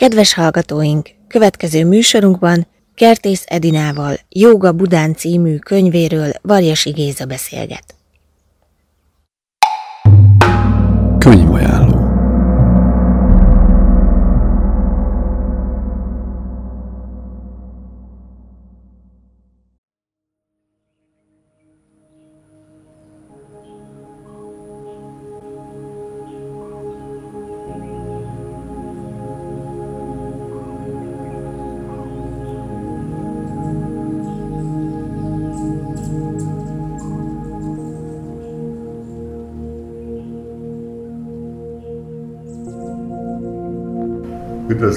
[0.00, 7.99] Kedves hallgatóink, következő műsorunkban Kertész Edinával Jóga Budán című könyvéről Varjasi Géza beszélget.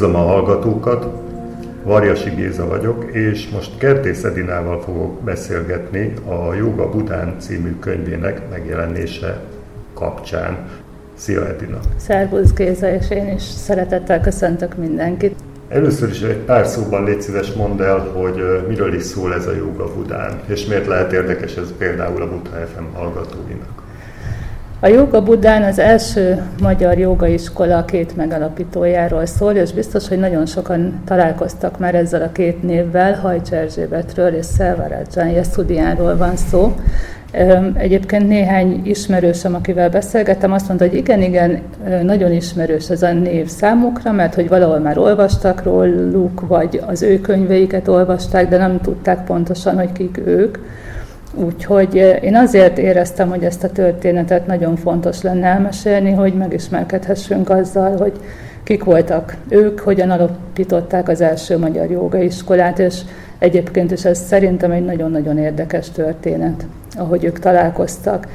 [0.04, 1.08] Üdvözlöm a hallgatókat,
[1.84, 9.40] Varjasi Géza vagyok, és most Kertész Edinával fogok beszélgetni a Jóga Bután című könyvének megjelenése
[9.94, 10.58] kapcsán.
[11.16, 11.80] Szia Edina!
[11.96, 15.36] Szervusz Géza, és én is szeretettel köszöntök mindenkit.
[15.70, 19.56] Először is egy pár szóban légy szíves mondd el, hogy miről is szól ez a
[19.56, 23.83] Jóga Budán, és miért lehet érdekes ez például a Buddha FM hallgatóinak.
[24.84, 31.02] A Jóga Budán az első magyar jogaiskola két megalapítójáról szól, és biztos, hogy nagyon sokan
[31.06, 36.76] találkoztak már ezzel a két névvel, Hajcs Erzsébetről és Szelvaradzsán Jeszudiánról van szó.
[37.78, 41.62] Egyébként néhány ismerősöm, akivel beszélgettem, azt mondta, hogy igen, igen,
[42.02, 47.20] nagyon ismerős ez a név számukra, mert hogy valahol már olvastak róluk, vagy az ő
[47.20, 50.58] könyveiket olvasták, de nem tudták pontosan, hogy kik ők.
[51.36, 57.50] Úgyhogy eh, én azért éreztem, hogy ezt a történetet nagyon fontos lenne elmesélni, hogy megismerkedhessünk
[57.50, 58.14] azzal, hogy
[58.64, 63.02] kik voltak ők, hogyan alapították az első magyar jogaiskolát, és
[63.40, 66.66] egyébként is ez szerintem egy nagyon-nagyon érdekes történet,
[66.98, 68.28] ahogy ők találkoztak.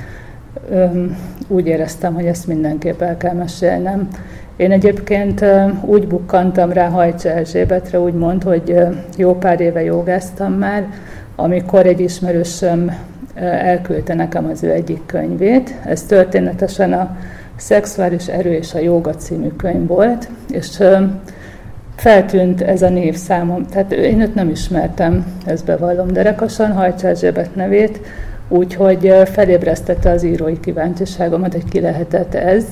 [1.49, 4.09] Úgy éreztem, hogy ezt mindenképp el kell mesélnem.
[4.57, 5.45] Én egyébként
[5.85, 8.77] úgy bukkantam rá Hajcs Erzsébetre, úgymond, hogy
[9.17, 10.87] jó pár éve jogáztam már,
[11.41, 12.97] amikor egy ismerősöm
[13.35, 15.75] elküldte nekem az ő egyik könyvét.
[15.85, 17.17] Ez történetesen a
[17.57, 20.83] Szexuális Erő és a Joga című könyv volt, és
[21.97, 23.67] feltűnt ez a név számom.
[23.67, 28.01] Tehát én őt nem ismertem, ezt bevallom derekasan, Hajcs Erzsébet nevét,
[28.49, 32.65] úgyhogy felébresztette az írói kíváncsiságomat, hogy ki lehetett ez,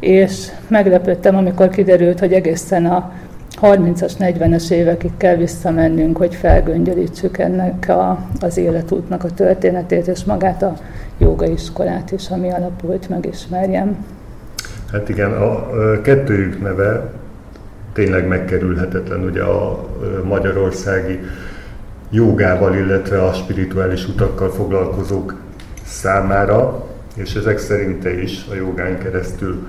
[0.00, 3.12] és meglepődtem, amikor kiderült, hogy egészen a
[3.60, 10.62] 30-as, 40-es évekig kell visszamennünk, hogy felgöngyölítsük ennek a, az életútnak a történetét, és magát
[10.62, 10.76] a
[11.18, 14.04] jogaiskolát is, ami alapult, megismerjem.
[14.92, 15.70] Hát igen, a
[16.00, 17.10] kettőjük neve
[17.92, 19.86] tényleg megkerülhetetlen, ugye a
[20.24, 21.20] magyarországi
[22.10, 25.40] jogával, illetve a spirituális utakkal foglalkozók
[25.84, 29.66] számára, és ezek szerinte is a jogán keresztül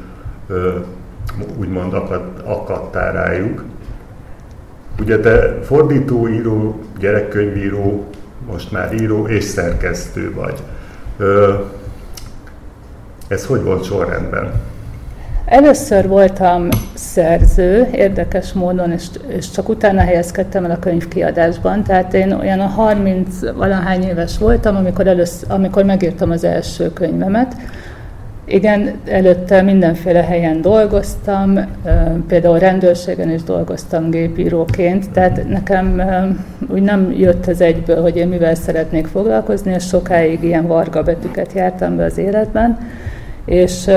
[1.59, 1.94] úgymond
[2.44, 3.63] akadtál rájuk.
[5.00, 8.06] Ugye te fordító, író, gyerekkönyvíró,
[8.48, 10.60] most már író és szerkesztő vagy.
[13.28, 14.52] Ez hogy volt sorrendben?
[15.46, 21.84] Először voltam szerző, érdekes módon, és, és csak utána helyezkedtem el a könyvkiadásban.
[21.84, 27.56] Tehát én olyan a 30 valahány éves voltam, amikor, először, amikor megírtam az első könyvemet,
[28.50, 31.60] igen, előtte mindenféle helyen dolgoztam,
[32.28, 36.02] például rendőrségen is dolgoztam gépíróként, tehát nekem
[36.68, 41.54] úgy nem jött ez egyből, hogy én mivel szeretnék foglalkozni, és sokáig ilyen varga betűket
[41.54, 42.78] jártam be az életben,
[43.46, 43.90] és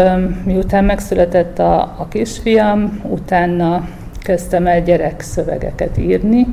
[0.45, 3.89] miután megszületett a, a kisfiam, utána
[4.23, 6.47] kezdtem el gyerekszövegeket írni.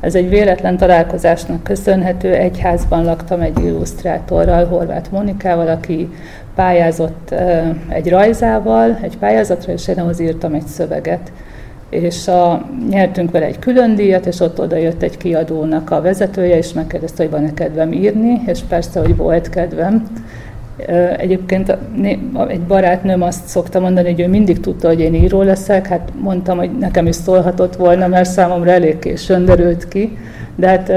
[0.00, 2.34] Ez egy véletlen találkozásnak köszönhető.
[2.34, 6.08] Egy házban laktam egy illusztrátorral, Horváth Monikával, aki
[6.56, 7.34] pályázott
[7.88, 11.32] egy rajzával, egy pályázatra, és én ahhoz írtam egy szöveget.
[11.90, 16.56] És a, nyertünk vele egy külön díjat, és ott oda jött egy kiadónak a vezetője,
[16.56, 20.06] és megkérdezte, hogy van-e kedvem írni, és persze, hogy volt kedvem.
[21.16, 21.76] Egyébként
[22.48, 26.58] egy barátnőm azt szokta mondani, hogy ő mindig tudta, hogy én író leszek, hát mondtam,
[26.58, 30.18] hogy nekem is szólhatott volna, mert számomra elég későn derült ki,
[30.56, 30.92] de hát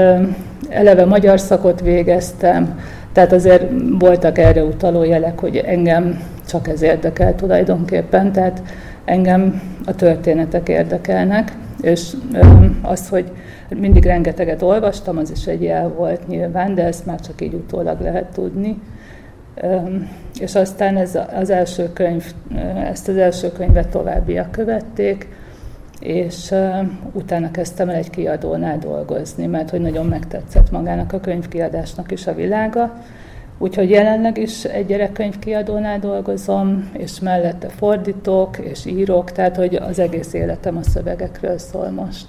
[0.68, 2.78] eleve magyar szakot végeztem,
[3.12, 3.64] tehát azért
[3.98, 8.62] voltak erre utaló jelek, hogy engem csak ez érdekel tulajdonképpen, tehát
[9.04, 12.12] engem a történetek érdekelnek, és
[12.82, 13.32] az, hogy
[13.68, 18.00] mindig rengeteget olvastam, az is egy jel volt nyilván, de ezt már csak így utólag
[18.00, 18.80] lehet tudni.
[20.40, 22.24] És aztán ez az első könyv,
[22.90, 25.28] ezt az első könyvet továbbiak követték,
[26.00, 26.54] és
[27.12, 32.34] utána kezdtem el egy kiadónál dolgozni, mert hogy nagyon megtetszett magának a könyvkiadásnak is a
[32.34, 32.92] világa,
[33.62, 40.32] Úgyhogy jelenleg is egy gyerekkönyvkiadónál dolgozom, és mellette fordítok és írok, tehát hogy az egész
[40.32, 42.26] életem a szövegekről szól most.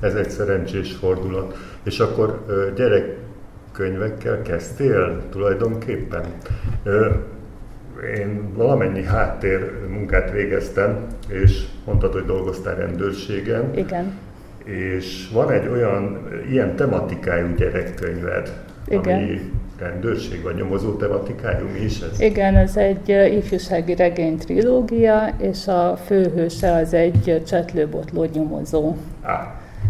[0.00, 1.56] Ez egy szerencsés fordulat.
[1.84, 2.44] És akkor
[2.76, 6.24] gyerekkönyvekkel kezdtél tulajdonképpen?
[8.18, 13.76] Én valamennyi háttér munkát végeztem, és mondtad, hogy dolgoztál rendőrségen.
[13.76, 14.18] Igen.
[14.64, 18.52] És van egy olyan ilyen tematikájú gyerekkönyved,
[18.88, 19.18] Igen.
[19.18, 22.20] ami rendőrség vagy nyomozó tematikájú, mi is ez?
[22.20, 28.96] Igen, ez egy ifjúsági regény trilógia, és a főhőse az egy csetlőbotló nyomozó.
[29.22, 29.46] Ah.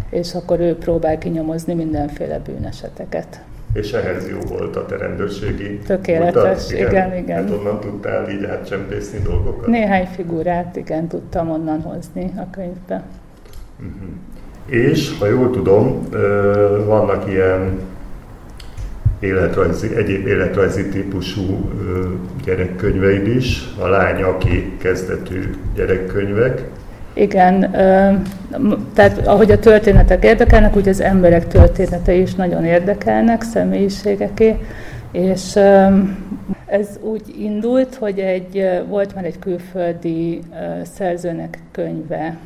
[0.09, 3.41] És akkor ő próbál kinyomozni mindenféle bűneseteket.
[3.75, 7.37] És ehhez jó volt a te rendőrségi Tökéletes, igen, igen, igen.
[7.37, 9.67] Hát onnan tudtál így átcsempészni dolgokat?
[9.67, 13.03] Néhány figurát, igen, tudtam onnan hozni a könyvbe.
[13.79, 14.09] Uh-huh.
[14.65, 16.09] És, ha jól tudom,
[16.85, 17.79] vannak ilyen
[19.19, 21.69] életrajzi, egyéb életrajzi típusú
[22.45, 26.63] gyerekkönyveid is, a lány, aki kezdetű gyerekkönyvek.
[27.15, 27.71] Igen,
[28.93, 34.55] tehát ahogy a történetek érdekelnek, úgy az emberek történetei is nagyon érdekelnek, személyiségeké,
[35.11, 35.55] és
[36.65, 40.41] ez úgy indult, hogy egy, volt már egy külföldi
[40.83, 42.37] szerzőnek könyve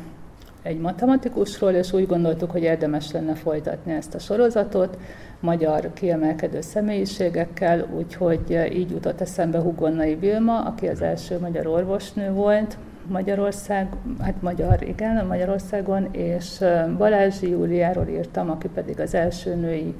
[0.62, 4.98] egy matematikusról, és úgy gondoltuk, hogy érdemes lenne folytatni ezt a sorozatot,
[5.40, 12.76] magyar kiemelkedő személyiségekkel, úgyhogy így jutott eszembe Hugonnai Vilma, aki az első magyar orvosnő volt
[13.06, 13.88] Magyarország,
[14.20, 16.64] hát magyar, igen, Magyarországon, és
[16.98, 19.94] Balázsi Júliáról írtam, aki pedig az első női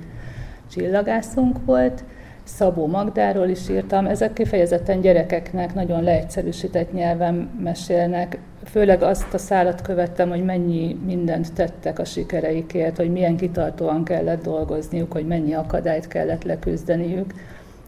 [0.71, 2.05] csillagászunk volt,
[2.45, 8.39] Szabó Magdáról is írtam, ezek kifejezetten gyerekeknek nagyon leegyszerűsített nyelven mesélnek.
[8.65, 14.43] Főleg azt a szállat követtem, hogy mennyi mindent tettek a sikereikért, hogy milyen kitartóan kellett
[14.43, 17.35] dolgozniuk, hogy mennyi akadályt kellett leküzdeniük,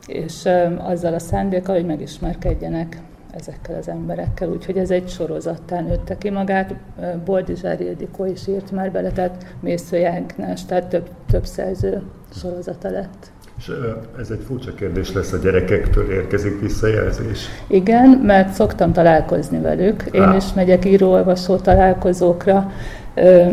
[0.07, 0.49] és
[0.79, 3.01] azzal a szándéka, hogy megismerkedjenek
[3.37, 4.49] ezekkel az emberekkel.
[4.49, 6.75] Úgyhogy ez egy sorozattá nőtte ki magát.
[7.25, 12.03] Boldizsár Ildikó is írt már bele, tehát Mésző Ágnes, tehát több, több szerző
[12.35, 13.31] sorozata lett.
[13.59, 13.73] És
[14.21, 17.47] ez egy furcsa kérdés lesz, a gyerekektől érkezik visszajelzés?
[17.67, 20.05] Igen, mert szoktam találkozni velük.
[20.11, 20.37] Én ah.
[20.37, 22.73] is megyek író-olvasó találkozókra,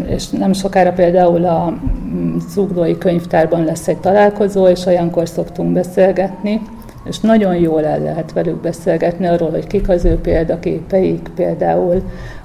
[0.08, 6.62] és nem sokára például a mm, Zuglói könyvtárban lesz egy találkozó, és olyankor szoktunk beszélgetni,
[7.04, 12.01] és nagyon jól el lehet velük beszélgetni arról, hogy kik az ő példaképeik például,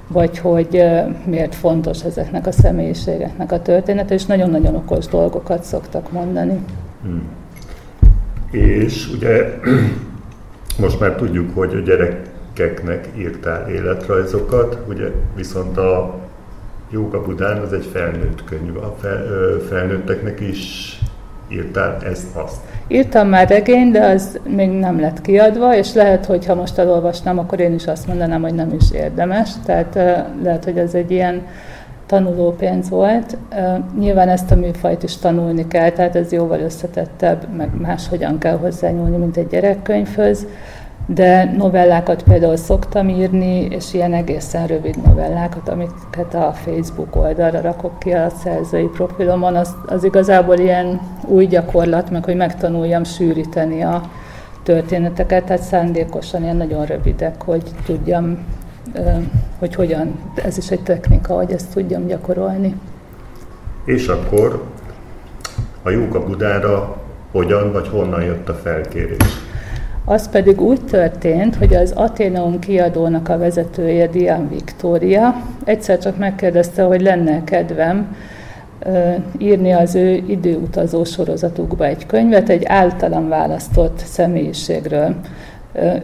[0.07, 0.83] vagy hogy
[1.25, 6.59] miért fontos ezeknek a személyiségeknek a története, és nagyon-nagyon okos dolgokat szoktak mondani.
[7.01, 7.43] Hmm
[8.55, 9.59] és ugye
[10.83, 16.19] most már tudjuk, hogy a gyerekeknek írtál életrajzokat, ugye viszont a
[16.89, 19.25] Jóga Budán az egy felnőtt könyv, a fel,
[19.69, 20.93] felnőtteknek is
[21.47, 22.61] írtál ezt-azt.
[22.87, 27.37] Írtam már regény, de az még nem lett kiadva, és lehet, hogy ha most elolvasnám,
[27.37, 29.49] akkor én is azt mondanám, hogy nem is érdemes.
[29.65, 29.95] Tehát
[30.43, 31.41] lehet, hogy ez egy ilyen
[32.05, 33.37] tanulópénz volt.
[33.99, 39.17] Nyilván ezt a műfajt is tanulni kell, tehát ez jóval összetettebb, meg máshogyan kell hozzányúlni,
[39.17, 40.45] mint egy gyerekkönyvhöz.
[41.05, 47.99] De novellákat például szoktam írni, és ilyen egészen rövid novellákat, amiket a Facebook oldalra rakok
[47.99, 54.01] ki a szerzői profilomon, az, az igazából ilyen új gyakorlat, meg hogy megtanuljam sűríteni a
[54.63, 58.37] történeteket, tehát szándékosan ilyen nagyon rövidek, hogy tudjam
[59.59, 62.75] hogy hogyan, ez is egy technika, hogy ezt tudjam gyakorolni.
[63.85, 64.63] És akkor
[65.83, 66.97] a Jóka Budára
[67.31, 69.44] hogyan vagy honnan jött a felkérés?
[70.07, 76.83] Az pedig úgy történt, hogy az Ateneum kiadónak a vezetője, Dian Victoria, egyszer csak megkérdezte,
[76.83, 78.15] hogy lenne kedvem
[79.37, 85.15] írni az ő időutazó sorozatukba egy könyvet, egy általam választott személyiségről.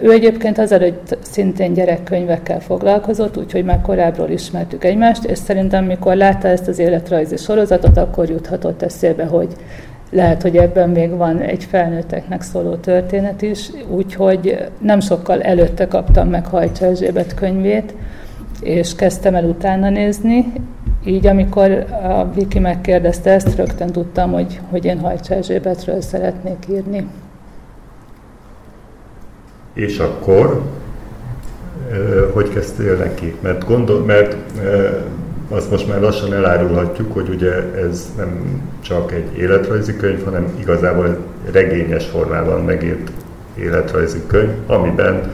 [0.02, 6.48] Ő egyébként azelőtt szintén gyerekkönyvekkel foglalkozott, úgyhogy már korábbról ismertük egymást, és szerintem mikor látta
[6.48, 9.56] ezt az életrajzi sorozatot, akkor juthatott eszébe, hogy
[10.12, 16.30] lehet, hogy ebben még van egy felnőtteknek szóló történet is, úgyhogy nem sokkal előtte kaptam
[16.30, 17.94] meg Hajcsa Erzsébet könyvét,
[18.62, 20.54] és kezdtem el utána nézni,
[21.06, 27.08] így amikor a Viki megkérdezte ezt, rögtön tudtam, hogy, hogy én Hajcsa Erzsébetről szeretnék írni.
[29.74, 30.62] És akkor,
[32.34, 33.36] hogy kezdtél neki?
[33.42, 34.36] Mert, gondol, mert
[35.52, 41.18] azt most már lassan elárulhatjuk, hogy ugye ez nem csak egy életrajzi könyv, hanem igazából
[41.52, 43.12] regényes formában megírt
[43.56, 45.32] életrajzi könyv, amiben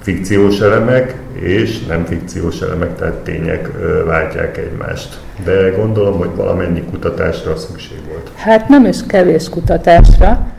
[0.00, 3.70] fikciós elemek és nem fikciós elemek, tehát tények
[4.06, 5.20] váltják egymást.
[5.44, 8.30] De gondolom, hogy valamennyi kutatásra szükség volt.
[8.34, 10.54] Hát nem is kevés kutatásra,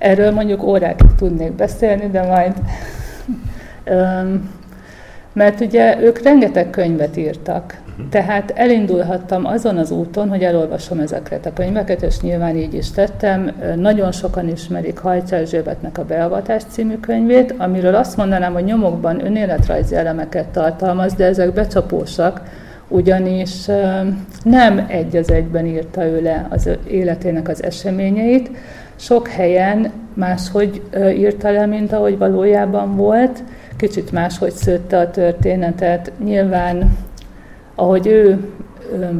[0.00, 2.52] Erről mondjuk órákig tudnék beszélni, de majd...
[5.32, 11.52] Mert ugye ők rengeteg könyvet írtak, tehát elindulhattam azon az úton, hogy elolvasom ezeket a
[11.52, 13.50] könyveket, és nyilván így is tettem.
[13.76, 19.96] Nagyon sokan ismerik Hajcsa Erzsébetnek a Beavatás című könyvét, amiről azt mondanám, hogy nyomokban önéletrajzi
[19.96, 22.40] elemeket tartalmaz, de ezek becsapósak,
[22.88, 23.66] ugyanis
[24.42, 28.50] nem egy az egyben írta ő le az életének az eseményeit,
[28.96, 30.82] sok helyen máshogy
[31.16, 33.42] írta le, mint ahogy valójában volt,
[33.80, 36.12] kicsit máshogy szőtte a történetet.
[36.24, 36.96] Nyilván,
[37.74, 38.48] ahogy ő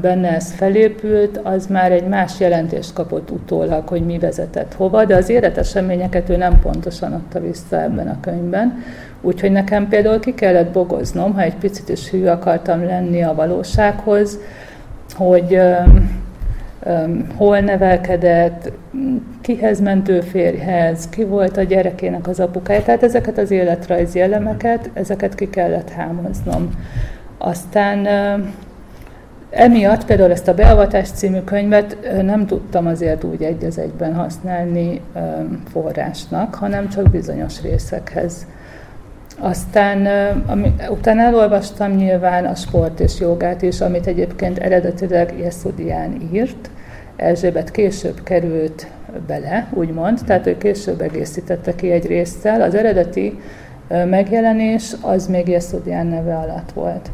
[0.01, 5.17] benne ez felépült, az már egy más jelentést kapott utólag, hogy mi vezetett hova, de
[5.17, 8.83] az életeseményeket ő nem pontosan adta vissza ebben a könyvben.
[9.21, 14.39] Úgyhogy nekem például ki kellett bogoznom, ha egy picit is hű akartam lenni a valósághoz,
[15.15, 15.61] hogy
[17.37, 18.73] hol nevelkedett,
[19.41, 22.83] kihez mentő férjhez, ki volt a gyerekének az apukája.
[22.83, 26.71] Tehát ezeket az életrajzi elemeket, ezeket ki kellett hámoznom.
[27.39, 28.07] Aztán
[29.51, 35.01] emiatt például ezt a Beavatás című könyvet nem tudtam azért úgy egy az egyben használni
[35.73, 38.47] forrásnak, hanem csak bizonyos részekhez.
[39.43, 40.07] Aztán
[40.47, 46.71] ami, utána elolvastam nyilván a sport és jogát is, amit egyébként eredetileg Jeszudián írt.
[47.17, 48.87] Erzsébet később került
[49.27, 52.63] bele, úgymond, tehát ő később egészítette ki egy résztel.
[52.63, 53.39] Az eredeti
[53.89, 57.11] megjelenés az még Jeszudián neve alatt volt.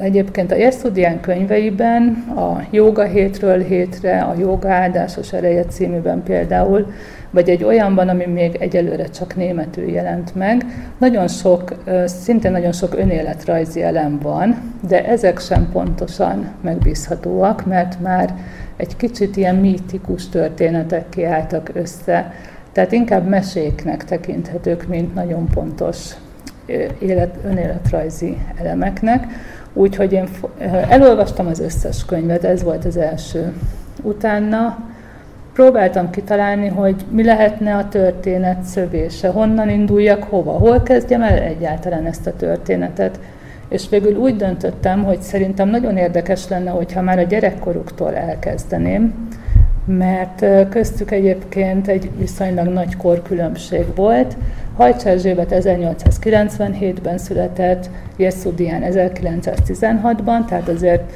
[0.00, 6.92] Egyébként a Jeszudián könyveiben, a Joga hétről hétre, a Joga áldásos ereje címűben például
[7.30, 10.64] vagy egy olyanban, ami még egyelőre csak németül jelent meg.
[10.98, 14.56] Nagyon sok, szintén nagyon sok önéletrajzi elem van,
[14.88, 18.34] de ezek sem pontosan megbízhatóak, mert már
[18.76, 22.32] egy kicsit ilyen mítikus történetek kiálltak össze,
[22.72, 26.10] tehát inkább meséknek tekinthetők, mint nagyon pontos
[26.98, 29.26] élet, önéletrajzi elemeknek.
[29.72, 30.28] Úgyhogy én
[30.88, 33.52] elolvastam az összes könyvet, ez volt az első.
[34.02, 34.89] Utána
[35.60, 42.06] próbáltam kitalálni, hogy mi lehetne a történet szövése, honnan induljak, hova, hol kezdjem el egyáltalán
[42.06, 43.20] ezt a történetet.
[43.68, 49.28] És végül úgy döntöttem, hogy szerintem nagyon érdekes lenne, hogyha már a gyerekkoruktól elkezdeném,
[49.84, 54.36] mert köztük egyébként egy viszonylag nagy korkülönbség volt.
[54.80, 61.12] Hajcs Erzsébet 1897-ben született, Jeszudián 1916-ban, tehát azért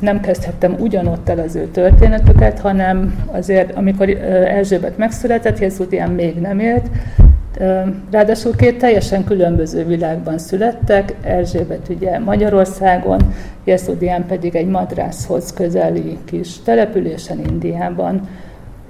[0.00, 6.58] nem kezdhettem ugyanott el az ő történetüket, hanem azért, amikor Erzsébet megszületett, Jeszudián még nem
[6.58, 6.86] élt,
[8.10, 13.20] Ráadásul két teljesen különböző világban születtek, Erzsébet ugye Magyarországon,
[13.64, 18.28] Jeszudián pedig egy madrászhoz közeli kis településen Indiában.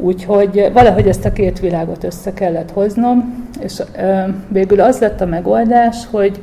[0.01, 3.83] Úgyhogy valahogy ezt a két világot össze kellett hoznom, és
[4.49, 6.43] végül az lett a megoldás, hogy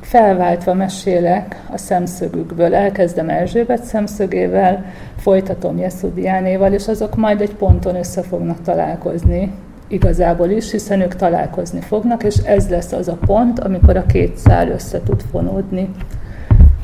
[0.00, 2.74] felváltva mesélek a szemszögükből.
[2.74, 4.84] Elkezdem Erzsébet szemszögével,
[5.16, 9.52] folytatom Jeszudiánéval, és azok majd egy ponton össze fognak találkozni
[9.88, 14.36] igazából is, hiszen ők találkozni fognak, és ez lesz az a pont, amikor a két
[14.36, 15.90] szál össze tud fonódni.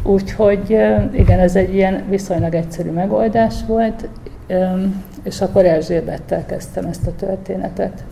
[0.02, 0.70] Úgyhogy
[1.12, 4.08] igen, ez egy ilyen viszonylag egyszerű megoldás volt,
[5.22, 8.04] és akkor Erzsébettel kezdtem ezt a történetet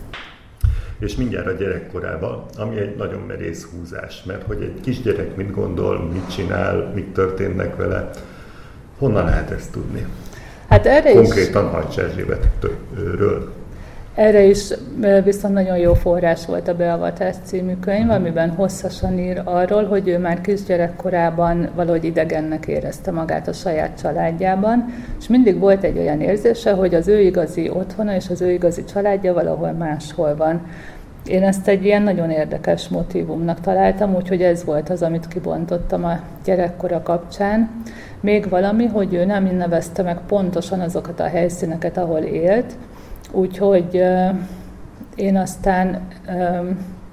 [0.99, 6.09] és mindjárt a gyerekkorával, ami egy nagyon merész húzás, mert hogy egy kisgyerek mit gondol,
[6.13, 8.09] mit csinál, mit történnek vele,
[8.97, 10.05] honnan lehet ezt tudni?
[10.67, 11.71] Hát erre Konkrétan is...
[11.71, 13.53] Hajcs Erzsébetről.
[14.15, 14.73] Erre is
[15.23, 20.17] viszont nagyon jó forrás volt a Beavatás című könyv, amiben hosszasan ír arról, hogy ő
[20.17, 24.85] már kisgyerekkorában valahogy idegennek érezte magát a saját családjában,
[25.19, 28.83] és mindig volt egy olyan érzése, hogy az ő igazi otthona és az ő igazi
[28.83, 30.61] családja valahol máshol van.
[31.25, 36.19] Én ezt egy ilyen nagyon érdekes motivumnak találtam, úgyhogy ez volt az, amit kibontottam a
[36.45, 37.69] gyerekkora kapcsán.
[38.19, 42.73] Még valami, hogy ő nem nevezte meg pontosan azokat a helyszíneket, ahol élt,
[43.35, 44.03] Úgyhogy
[45.15, 46.07] én aztán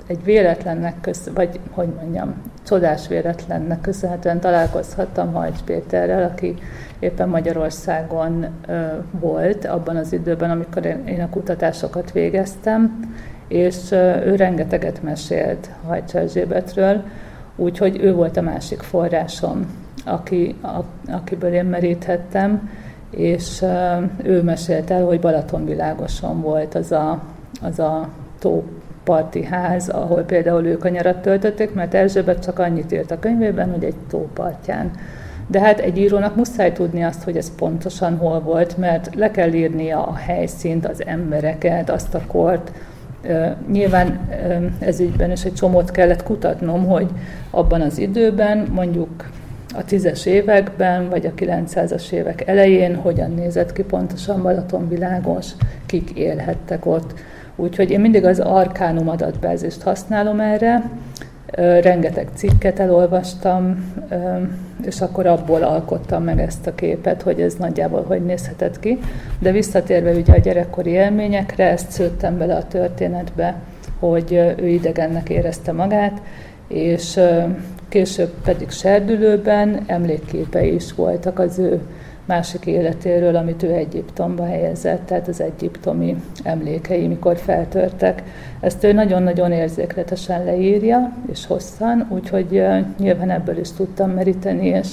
[0.07, 2.35] egy véletlennek, köz, vagy hogy mondjam,
[2.67, 6.55] csodás véletlennek köszönhetően találkozhattam Hajcs Péterrel, aki
[6.99, 8.47] éppen Magyarországon
[9.11, 13.15] volt abban az időben, amikor én a kutatásokat végeztem,
[13.49, 13.91] és
[14.25, 17.03] ő rengeteget mesélt Hajcs Erzsébetről,
[17.57, 19.67] úgyhogy ő volt a másik forrásom,
[20.05, 22.71] aki, a, akiből én meríthettem,
[23.17, 23.65] és
[24.23, 27.23] ő mesélt el, hogy Balatonvilágoson volt az a,
[27.63, 33.11] az a tóparti ház, ahol például ők a nyarat töltötték, mert Erzsébet csak annyit írt
[33.11, 34.91] a könyvében, hogy egy tópartján
[35.47, 39.53] de hát egy írónak muszáj tudni azt, hogy ez pontosan hol volt, mert le kell
[39.53, 42.73] írnia a helyszínt, az embereket, azt a kort.
[43.73, 44.29] Nyilván
[44.79, 47.09] ez ügyben is egy csomót kellett kutatnom, hogy
[47.51, 49.11] abban az időben, mondjuk
[49.75, 55.47] a tízes években, vagy a 900-as évek elején hogyan nézett ki pontosan Balatonvilágos,
[55.87, 57.15] kik élhettek ott.
[57.57, 60.91] Úgyhogy én mindig az Arkánum adatbázist használom erre,
[61.81, 63.93] rengeteg cikket elolvastam,
[64.85, 68.99] és akkor abból alkottam meg ezt a képet, hogy ez nagyjából hogy nézhetett ki.
[69.39, 73.55] De visszatérve ugye a gyerekkori élményekre, ezt szőttem bele a történetbe,
[73.99, 76.23] hogy ő idegennek érezte magát,
[76.69, 77.21] és
[77.93, 81.81] később pedig Serdülőben emlékképei is voltak az ő
[82.25, 88.23] másik életéről, amit ő Egyiptomba helyezett, tehát az egyiptomi emlékei, mikor feltörtek.
[88.61, 92.63] Ezt ő nagyon-nagyon érzékletesen leírja, és hosszan, úgyhogy
[92.99, 94.89] nyilván ebből is tudtam meríteni, és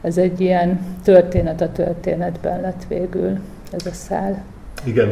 [0.00, 3.38] ez egy ilyen történet a történetben lett végül
[3.72, 4.44] ez a szál.
[4.84, 5.08] Igen,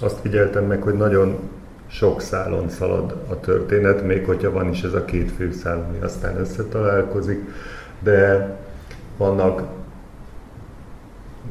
[0.00, 1.38] azt figyeltem meg, hogy nagyon
[1.96, 6.36] sok szálon szalad a történet, még hogyha van is ez a két főszál, ami aztán
[6.36, 7.40] összetalálkozik,
[8.02, 8.50] de
[9.16, 9.62] vannak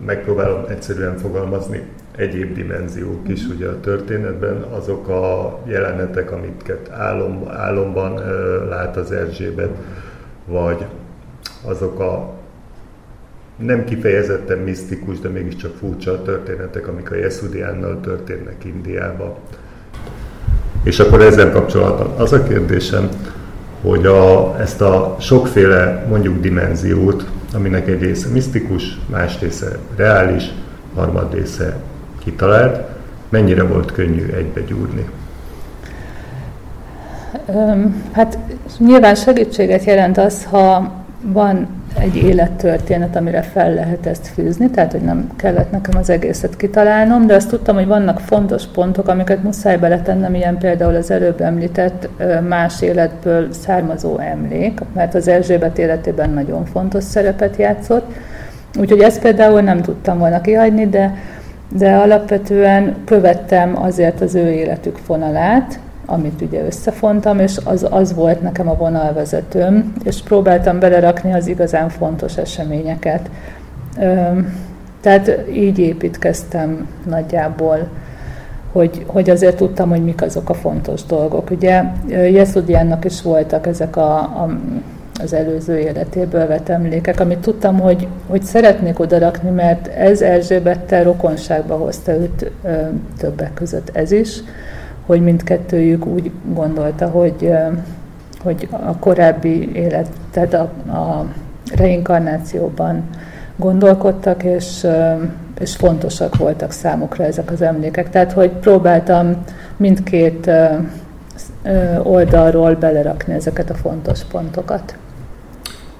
[0.05, 1.81] megpróbálom egyszerűen fogalmazni,
[2.15, 9.11] egyéb dimenziók is ugye a történetben, azok a jelenetek, amiket álom, álomban uh, lát az
[9.11, 9.77] Erzsébet,
[10.45, 10.85] vagy
[11.63, 12.33] azok a
[13.57, 19.37] nem kifejezetten misztikus, de mégiscsak furcsa történetek, amik a Jeszudiánnal történnek Indiába.
[20.85, 23.09] És akkor ezzel kapcsolatban az a kérdésem,
[23.81, 30.43] hogy a, ezt a sokféle mondjuk dimenziót, aminek egy része misztikus, más része reális,
[30.95, 31.75] harmad része
[32.23, 32.79] kitalált,
[33.29, 35.09] mennyire volt könnyű egybegyúrni?
[38.11, 38.37] Hát
[38.77, 41.67] nyilván segítséget jelent az, ha van
[41.99, 47.27] egy élettörténet, amire fel lehet ezt fűzni, tehát hogy nem kellett nekem az egészet kitalálnom,
[47.27, 52.09] de azt tudtam, hogy vannak fontos pontok, amiket muszáj beletennem, ilyen például az előbb említett
[52.47, 58.11] más életből származó emlék, mert az Erzsébet életében nagyon fontos szerepet játszott,
[58.79, 61.15] úgyhogy ezt például nem tudtam volna kihagyni, de,
[61.77, 68.41] de alapvetően követtem azért az ő életük fonalát, amit ugye összefontam, és az, az volt
[68.41, 73.29] nekem a vonalvezetőm, és próbáltam belerakni az igazán fontos eseményeket.
[75.01, 77.87] Tehát így építkeztem nagyjából,
[78.71, 81.49] hogy, hogy azért tudtam, hogy mik azok a fontos dolgok.
[81.49, 84.57] Ugye Jeszudiánnak is voltak ezek a, a,
[85.23, 91.75] az előző életéből vett emlékek, amit tudtam, hogy, hogy szeretnék odarakni, mert ez Erzsébettel rokonságba
[91.75, 92.51] hozta őt
[93.17, 94.39] többek között ez is
[95.05, 97.51] hogy mindkettőjük úgy gondolta, hogy,
[98.43, 101.25] hogy a korábbi élet, tehát a, a
[101.75, 103.03] reinkarnációban
[103.55, 104.87] gondolkodtak, és,
[105.59, 108.09] és fontosak voltak számukra ezek az emlékek.
[108.09, 109.43] Tehát, hogy próbáltam
[109.77, 110.51] mindkét
[112.03, 114.95] oldalról belerakni ezeket a fontos pontokat.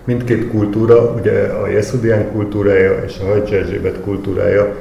[0.04, 4.76] Mindkét kultúra, ugye a Jeszudián kultúrája és a Hajcs Erzsébet kultúrája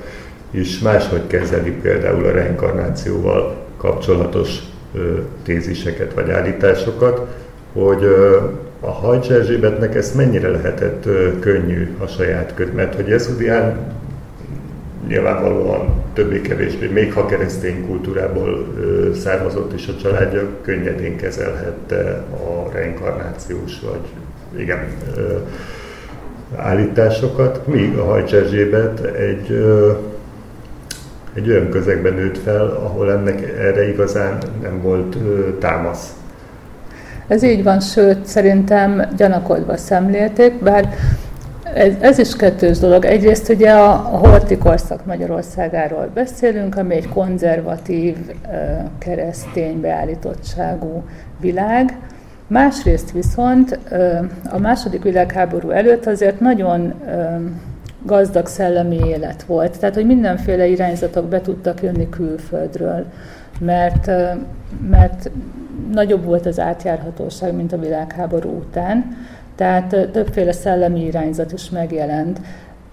[0.51, 4.59] is máshogy kezeli például a reinkarnációval kapcsolatos
[5.43, 7.27] téziseket vagy állításokat,
[7.73, 8.05] hogy
[8.81, 11.09] a Hajcs Erzsébetnek ezt mennyire lehetett
[11.41, 13.93] könnyű a saját köt, mert hogy Jeszudián
[15.09, 18.67] nyilvánvalóan többé-kevésbé, még ha keresztény kultúrából
[19.23, 24.07] származott is a családja, könnyedén kezelhette a reinkarnációs vagy
[24.61, 24.87] igen,
[26.57, 29.65] állításokat, míg a Hajcs Erzsébet egy
[31.35, 35.17] egy olyan közegben nőtt fel, ahol ennek erre igazán nem volt
[35.59, 36.17] támasz.
[37.27, 40.95] Ez így van, sőt, szerintem gyanakodva szemlélték, bár
[41.75, 43.05] ez, ez is kettős dolog.
[43.05, 48.17] Egyrészt ugye a, a Horti korszak Magyarországáról beszélünk, ami egy konzervatív,
[48.99, 51.05] keresztény beállítottságú
[51.41, 51.99] világ.
[52.47, 53.79] Másrészt viszont
[54.51, 56.95] a második világháború előtt azért nagyon
[58.05, 59.79] gazdag szellemi élet volt.
[59.79, 63.05] Tehát, hogy mindenféle irányzatok be tudtak jönni külföldről,
[63.61, 64.11] mert,
[64.91, 65.31] mert
[65.93, 69.17] nagyobb volt az átjárhatóság, mint a világháború után.
[69.55, 72.41] Tehát többféle szellemi irányzat is megjelent.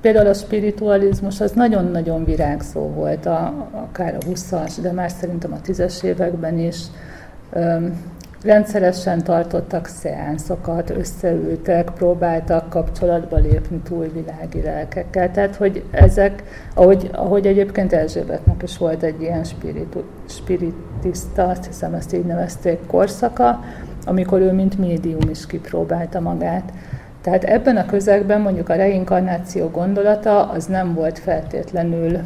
[0.01, 5.67] Például a spiritualizmus az nagyon-nagyon virágszó volt, a, akár a 20-as, de már szerintem a
[5.67, 6.77] 10-es években is.
[8.43, 15.31] Rendszeresen tartottak szeánszokat, összeültek, próbáltak kapcsolatba lépni túlvilági lelkekkel.
[15.31, 21.93] Tehát, hogy ezek, ahogy, ahogy egyébként Erzsébetnek is volt egy ilyen spiritu, spiritista, azt hiszem
[21.93, 23.59] ezt így nevezték, korszaka,
[24.05, 26.73] amikor ő mint médium is kipróbálta magát.
[27.21, 32.19] Tehát ebben a közegben mondjuk a reinkarnáció gondolata az nem volt feltétlenül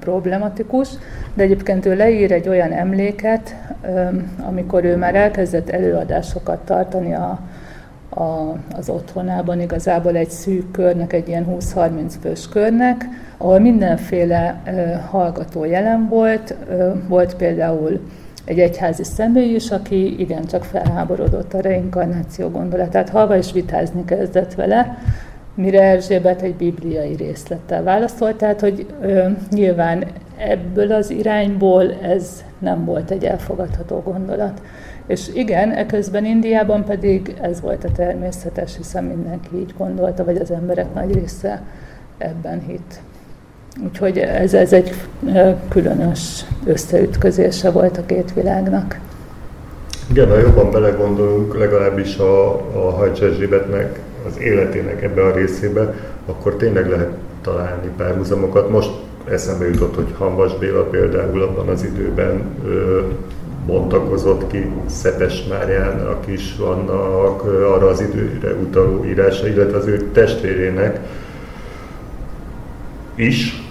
[0.00, 0.88] problematikus,
[1.34, 3.56] de egyébként ő leír egy olyan emléket,
[4.46, 7.40] amikor ő már elkezdett előadásokat tartani a,
[8.08, 13.04] a, az otthonában, igazából egy szűk körnek, egy ilyen 20-30 fős körnek,
[13.36, 14.62] ahol mindenféle
[15.10, 16.54] hallgató jelen volt,
[17.08, 18.00] volt például
[18.44, 24.98] egy egyházi személy is, aki igencsak felháborodott a reinkarnáció gondolatát, hallva is vitázni kezdett vele,
[25.54, 30.04] mire Erzsébet egy bibliai részlettel válaszolt, tehát hogy ö, nyilván
[30.36, 34.60] ebből az irányból ez nem volt egy elfogadható gondolat.
[35.06, 40.50] És igen, eközben Indiában pedig ez volt a természetes, hiszen mindenki így gondolta, vagy az
[40.50, 41.62] emberek nagy része
[42.18, 43.00] ebben hitt.
[43.84, 44.94] Úgyhogy ez, ez egy
[45.68, 48.98] különös összeütközése volt a két világnak.
[50.10, 53.20] Igen, ha jobban belegondolunk, legalábbis a, a Hajcs
[54.26, 55.94] az életének ebbe a részébe,
[56.26, 57.10] akkor tényleg lehet
[57.42, 58.70] találni párhuzamokat.
[58.70, 58.90] Most
[59.30, 63.00] eszembe jutott, hogy Hanvas Béla például abban az időben ö,
[63.66, 71.00] bontakozott ki Szepes Máriának is vannak arra az időre utaló írása, illetve az ő testvérének
[73.14, 73.62] is,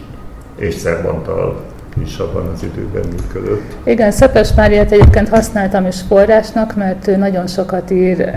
[0.56, 1.62] és Szerbantal
[2.04, 3.62] is abban az időben működött.
[3.84, 8.30] Igen, Szepes Máriát egyébként használtam is forrásnak, mert ő nagyon sokat ír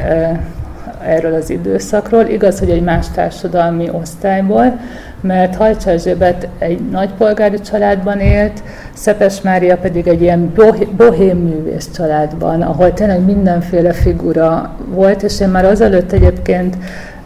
[1.07, 2.25] erről az időszakról.
[2.27, 4.79] Igaz, hogy egy más társadalmi osztályból,
[5.21, 8.63] mert Hajcs Erzsébet egy nagypolgári családban élt,
[8.95, 10.53] Szepes Mária pedig egy ilyen
[10.97, 16.77] bohém művész családban, ahol tényleg mindenféle figura volt, és én már azelőtt egyébként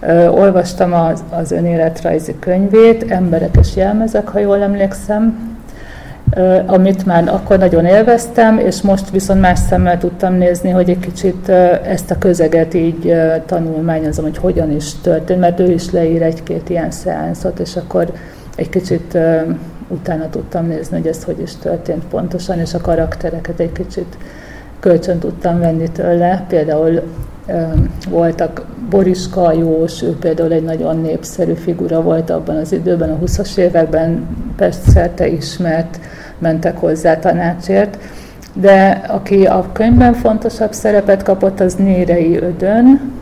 [0.01, 5.49] ö, olvastam az, az önéletrajzi könyvét, Emberek és jelmezek, ha jól emlékszem,
[6.66, 11.49] amit már akkor nagyon élveztem, és most viszont más szemmel tudtam nézni, hogy egy kicsit
[11.85, 13.14] ezt a közeget így
[13.47, 18.12] tanulmányozom, hogy hogyan is történt, mert ő is leír egy-két ilyen szeánszot, és akkor
[18.57, 19.19] egy kicsit
[19.88, 24.16] utána tudtam nézni, hogy ez hogy is történt pontosan, és a karaktereket egy kicsit
[24.81, 26.45] kölcsön tudtam venni tőle.
[26.49, 27.03] Például
[28.08, 33.56] voltak Boriska Jós, ő például egy nagyon népszerű figura volt abban az időben, a 20-as
[33.56, 36.00] években persze ismert,
[36.38, 37.98] mentek hozzá tanácsért,
[38.54, 43.12] de aki a könyvben fontosabb szerepet kapott, az Nérei Ödön,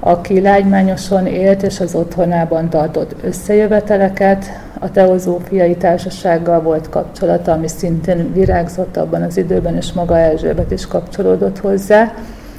[0.00, 4.44] aki lágymányosan élt és az otthonában tartott összejöveteleket,
[4.78, 10.86] a teozófiai társasággal volt kapcsolata, ami szintén virágzott abban az időben, és maga Erzsébet is
[10.86, 12.14] kapcsolódott hozzá.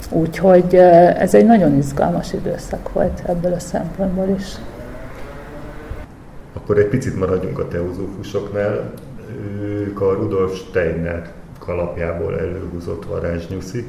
[0.10, 0.76] Úgyhogy
[1.18, 4.46] ez egy nagyon izgalmas időszak volt ebből a szempontból is.
[6.54, 8.91] Akkor egy picit maradjunk a teozófusoknál.
[9.62, 13.86] Ők a Rudolf Steiner kalapjából előhúzott varázsnyuszi,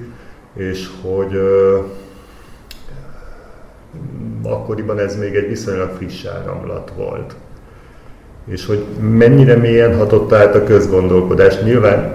[0.55, 1.41] és hogy
[4.43, 7.35] akkoriban ez még egy viszonylag friss áramlat volt.
[8.47, 11.63] És hogy mennyire mélyen hatott át a közgondolkodás.
[11.63, 12.15] Nyilván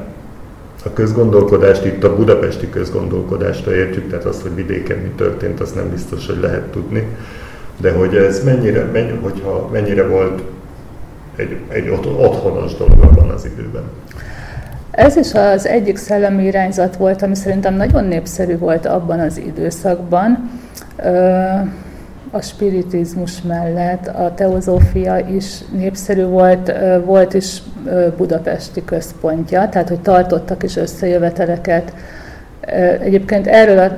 [0.85, 5.89] a közgondolkodást itt a budapesti közgondolkodásra értjük, tehát azt, hogy vidéken mi történt, azt nem
[5.89, 7.07] biztos, hogy lehet tudni.
[7.77, 10.41] De hogy ez mennyire, mennyi, hogyha mennyire volt
[11.35, 13.83] egy, egy otthonos dolog abban az időben.
[14.91, 20.49] Ez is az egyik szellemi irányzat volt, ami szerintem nagyon népszerű volt abban az időszakban.
[22.33, 26.71] A spiritizmus mellett a teozófia is népszerű volt,
[27.05, 27.61] volt is
[28.17, 31.93] budapesti központja, tehát hogy tartottak is összejöveteleket.
[33.01, 33.91] Egyébként erről, a,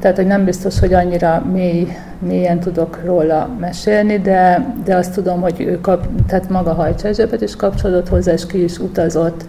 [0.00, 1.88] tehát hogy nem biztos, hogy annyira mély,
[2.18, 7.40] mélyen tudok róla mesélni, de, de azt tudom, hogy ő kap, tehát maga Hajcs Erzsébet
[7.40, 9.44] is kapcsolódott hozzá, és ki is utazott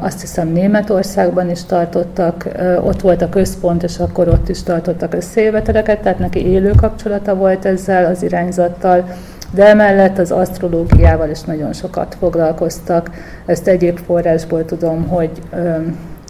[0.00, 2.48] azt hiszem Németországban is tartottak,
[2.80, 7.64] ott volt a központ, és akkor ott is tartottak összejöveteleket, tehát neki élő kapcsolata volt
[7.64, 9.04] ezzel az irányzattal,
[9.50, 13.10] de emellett az asztrológiával is nagyon sokat foglalkoztak.
[13.46, 15.30] Ezt egyéb forrásból tudom, hogy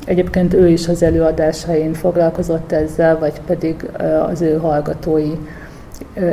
[0.06, 3.90] egyébként ő is az előadásain foglalkozott ezzel, vagy pedig
[4.30, 5.32] az ő hallgatói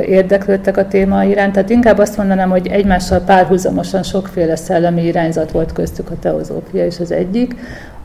[0.06, 1.52] érdeklődtek a téma iránt.
[1.52, 7.00] Tehát inkább azt mondanám, hogy egymással párhuzamosan sokféle szellemi irányzat volt köztük a teozófia is
[7.00, 7.54] az egyik,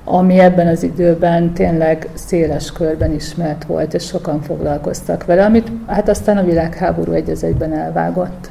[0.04, 6.10] ami ebben az időben tényleg széles körben ismert volt, és sokan foglalkoztak vele, amit hát
[6.10, 8.50] aztán a világháború egy az egyben elvágott.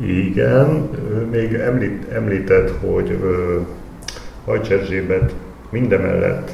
[0.00, 0.88] Igen,
[1.30, 3.18] még említ, említett, hogy
[4.44, 5.34] Hajcs Erzsébet
[5.70, 6.50] mindemellett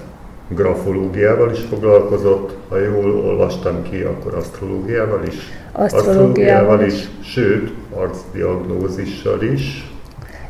[0.49, 5.35] grafológiával is foglalkozott, ha jól olvastam ki, akkor asztrológiával is.
[5.73, 9.93] Asztrológiával, is, sőt, arcdiagnózissal is.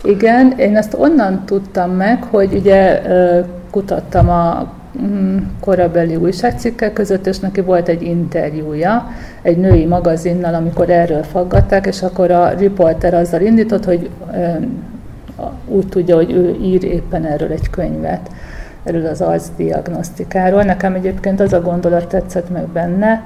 [0.02, 3.02] Igen, én ezt onnan tudtam meg, hogy ugye
[3.70, 9.10] kutattam a mm, korabeli újságcikkek között, és neki volt egy interjúja
[9.42, 14.10] egy női magazinnal, amikor erről faggatták, és akkor a riporter azzal indított, hogy
[15.66, 18.30] úgy tudja, hogy ő ír éppen erről egy könyvet,
[18.84, 20.62] erről az arcdiagnosztikáról.
[20.62, 23.22] Nekem egyébként az a gondolat tetszett meg benne,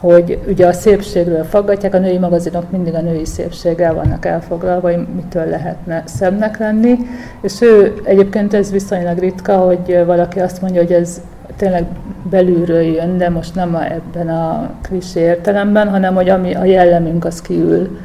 [0.00, 5.06] hogy ugye a szépségről faggatják, a női magazinok mindig a női szépséggel vannak elfoglalva, hogy
[5.14, 6.96] mitől lehetne szebbnek lenni,
[7.40, 11.20] és ő egyébként ez viszonylag ritka, hogy valaki azt mondja, hogy ez
[11.56, 11.84] tényleg
[12.30, 17.24] belülről jön, de most nem a, ebben a klisé értelemben, hanem hogy ami a jellemünk
[17.24, 17.98] az kiül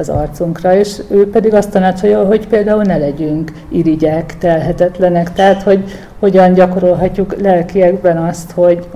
[0.00, 5.84] az arcunkra, és ő pedig azt tanácsolja, hogy például ne legyünk irigyek, telhetetlenek, tehát hogy
[6.18, 8.86] hogyan gyakorolhatjuk lelkiekben azt, hogy,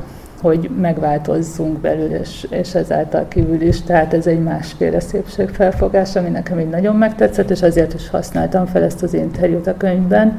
[0.41, 3.83] hogy megváltozzunk belül, és, és ezáltal kívül is.
[3.83, 8.83] Tehát ez egy másféle szépségfelfogás, ami nekem így nagyon megtetszett, és azért is használtam fel
[8.83, 10.39] ezt az interjút a könyvben.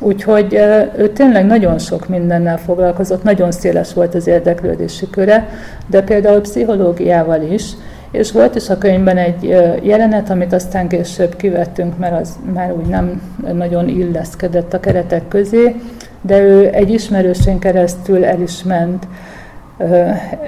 [0.00, 0.54] Úgyhogy
[0.96, 5.48] ő tényleg nagyon sok mindennel foglalkozott, nagyon széles volt az érdeklődési köre,
[5.86, 7.72] de például pszichológiával is,
[8.16, 9.42] és volt is a könyvben egy
[9.82, 15.76] jelenet, amit aztán később kivettünk, mert az már úgy nem nagyon illeszkedett a keretek közé,
[16.20, 19.06] de ő egy ismerősén keresztül el is ment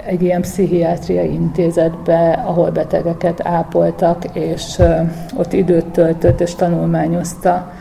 [0.06, 4.78] egy ilyen pszichiátriai intézetbe, ahol betegeket ápoltak, és
[5.36, 7.72] ott időt töltött és tanulmányozta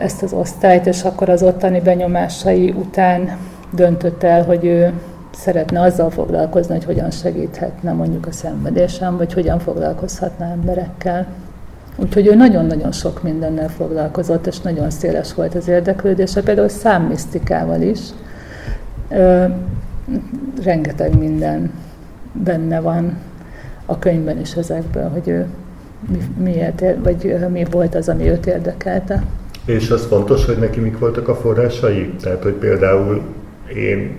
[0.00, 3.36] ezt az osztályt, és akkor az ottani benyomásai után
[3.70, 4.92] döntött el, hogy ő
[5.34, 11.26] szeretne azzal foglalkozni, hogy hogyan segíthetne mondjuk a szenvedésem, vagy hogyan foglalkozhatna emberekkel.
[11.96, 18.00] Úgyhogy ő nagyon-nagyon sok mindennel foglalkozott, és nagyon széles volt az érdeklődése, például számmisztikával is.
[19.08, 19.44] Ö,
[20.62, 21.72] rengeteg minden
[22.32, 23.16] benne van
[23.86, 25.46] a könyvben is ezekből, hogy ő
[26.08, 29.24] mi, miért, vagy mi volt az, ami őt érdekelte.
[29.64, 32.14] És az fontos, hogy neki mik voltak a forrásai?
[32.22, 33.22] Tehát, hogy például
[33.74, 34.16] én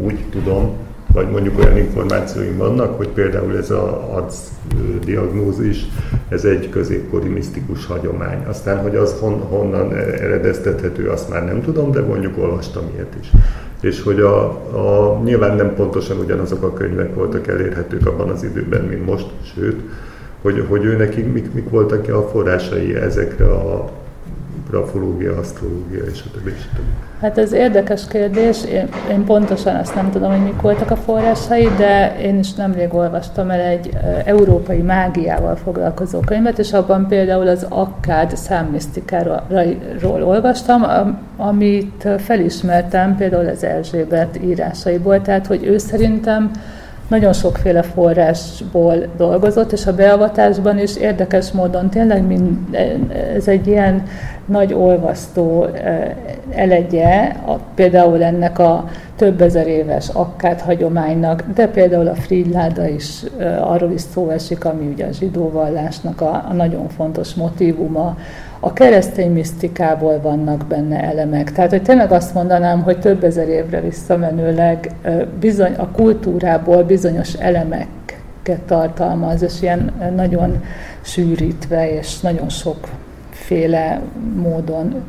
[0.00, 0.76] úgy tudom,
[1.12, 4.36] vagy mondjuk olyan információim vannak, hogy például ez a arc
[5.04, 5.86] diagnózis,
[6.28, 8.44] ez egy középkori misztikus hagyomány.
[8.48, 13.30] Aztán, hogy az hon, honnan eredeztethető, azt már nem tudom, de mondjuk olvastam ilyet is.
[13.80, 18.84] És hogy a, a, nyilván nem pontosan ugyanazok a könyvek voltak elérhetők abban az időben,
[18.84, 19.80] mint most, sőt,
[20.42, 23.90] hogy, hogy ő neki mik, mik voltak a forrásai ezekre a
[24.70, 26.52] grafológia, asztrológia és a többi.
[27.20, 28.64] Hát ez érdekes kérdés.
[28.64, 32.94] Én, én pontosan azt nem tudom, hogy mik voltak a forrásai, de én is nemrég
[32.94, 33.90] olvastam el egy
[34.24, 40.86] európai mágiával foglalkozó könyvet, és abban például az akkád számmisztikáról olvastam,
[41.36, 46.50] amit felismertem például az Erzsébet írásaiból, tehát hogy ő szerintem
[47.08, 52.58] nagyon sokféle forrásból dolgozott, és a beavatásban is érdekes módon tényleg mind,
[53.34, 54.02] ez egy ilyen
[54.46, 56.14] nagy olvasztó eh,
[56.50, 63.22] elegye, a, például ennek a több ezer éves akkát hagyománynak, de például a Fridláda is
[63.38, 68.16] eh, arról is szó esik, ami ugye a zsidó vallásnak a, a nagyon fontos motivuma,
[68.60, 71.52] a keresztény misztikából vannak benne elemek.
[71.52, 74.90] Tehát, hogy tényleg azt mondanám, hogy több ezer évre visszamenőleg
[75.40, 80.62] bizony, a kultúrából bizonyos elemeket tartalmaz, és ilyen nagyon
[81.00, 84.00] sűrítve, és nagyon sokféle
[84.34, 85.02] módon,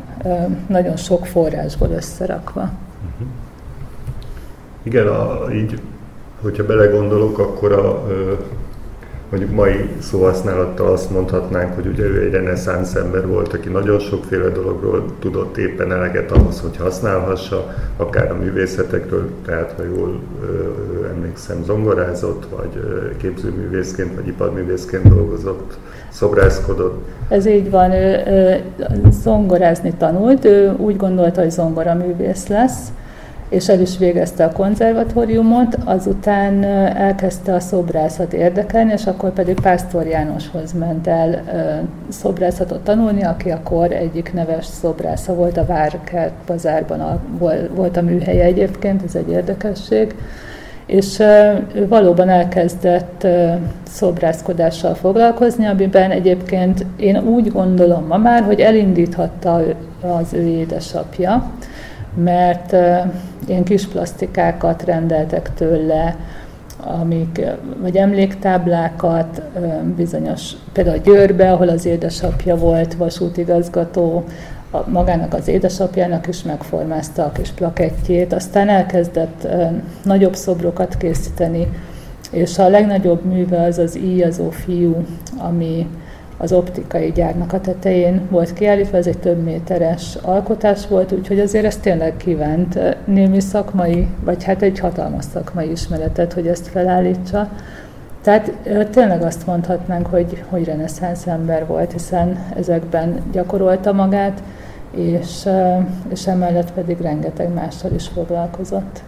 [0.68, 2.62] nagyon sok forrásból összerakva.
[2.62, 3.30] Mhm.
[4.84, 5.82] Igen, a, így,
[6.42, 8.08] hogyha belegondolok, akkor a,
[9.30, 14.50] mondjuk mai szóhasználattal azt mondhatnánk, hogy ugye ő egy reneszánsz ember volt, aki nagyon sokféle
[14.50, 21.64] dologról tudott éppen eleget ahhoz, hogy használhassa, akár a művészetekről, tehát ha jól ö, emlékszem,
[21.64, 25.78] zongorázott, vagy ö, képzőművészként, vagy iparművészként dolgozott,
[26.10, 27.06] szobrászkodott.
[27.30, 28.62] Ez így van, ő, ő
[29.12, 32.80] zongorázni tanult, ő úgy gondolta, hogy zongoraművész lesz,
[33.50, 40.08] és el is végezte a konzervatóriumot, azután elkezdte a szobrászat érdekelni, és akkor pedig Pásztor
[40.08, 41.44] Jánoshoz ment el
[42.10, 47.20] szobrászatot tanulni, aki akkor egyik neves szobrásza volt a Várkert bazárban, a,
[47.76, 50.16] volt a műhelye egyébként, ez egy érdekesség,
[50.86, 51.20] és
[51.74, 53.28] ő valóban elkezdett
[53.88, 59.62] szobrászkodással foglalkozni, amiben egyébként én úgy gondolom ma már, hogy elindíthatta
[60.02, 61.52] az ő édesapja,
[62.24, 62.76] mert
[63.48, 66.16] ilyen kis plastikákat rendeltek tőle,
[66.78, 67.42] amik,
[67.82, 69.42] vagy emléktáblákat,
[69.96, 74.24] bizonyos, például Győrbe, ahol az édesapja volt vasútigazgató,
[74.72, 79.48] a, magának az édesapjának is megformázta a kis plakettjét, aztán elkezdett
[80.04, 81.68] nagyobb szobrokat készíteni,
[82.32, 85.06] és a legnagyobb műve az az íjazó fiú,
[85.38, 85.88] ami
[86.38, 91.66] az optikai gyárnak a tetején volt kiállítva, ez egy több méteres alkotás volt, úgyhogy azért
[91.66, 97.50] ez tényleg kívánt némi szakmai, vagy hát egy hatalmas szakmai ismeretet, hogy ezt felállítsa.
[98.22, 98.52] Tehát
[98.92, 104.44] tényleg azt mondhatnánk, hogy, hogy reneszánsz ember volt, hiszen ezekben gyakorolta magát,
[104.92, 105.48] és,
[106.10, 109.02] és emellett pedig rengeteg mással is foglalkozott.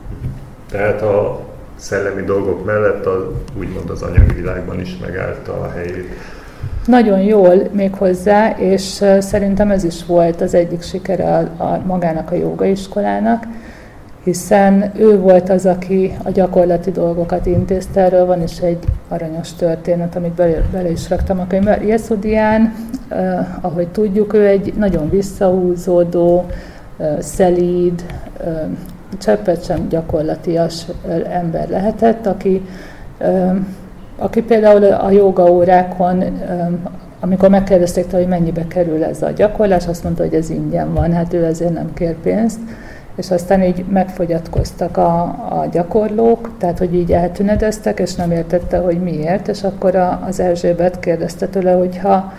[0.71, 1.39] Tehát a
[1.75, 6.07] szellemi dolgok mellett a, úgymond az anyagi világban is megállta a helyét.
[6.89, 12.31] Nagyon jól még hozzá, és szerintem ez is volt az egyik sikere a, a magának
[12.31, 13.43] a jogaiskolának,
[14.23, 20.15] hiszen ő volt az, aki a gyakorlati dolgokat intézte, erről van is egy aranyos történet,
[20.15, 21.83] amit bele, bele is raktam a könyvbe.
[21.85, 22.73] Jeszudián,
[23.09, 26.45] eh, ahogy tudjuk, ő egy nagyon visszahúzódó,
[26.97, 28.05] eh, szelíd,
[28.43, 28.61] eh,
[29.17, 30.85] cseppet sem gyakorlatias
[31.31, 32.61] ember lehetett, aki,
[33.17, 33.51] eh,
[34.19, 36.23] aki például a joga órákon
[37.19, 41.33] amikor megkérdezték hogy mennyibe kerül ez a gyakorlás, azt mondta, hogy ez ingyen van, hát
[41.33, 42.59] ő ezért nem kér pénzt.
[43.15, 48.99] És aztán így megfogyatkoztak a, a gyakorlók, tehát hogy így eltünedeztek, és nem értette, hogy
[49.01, 52.33] miért, és akkor a, az Erzsébet kérdezte tőle, hogy ha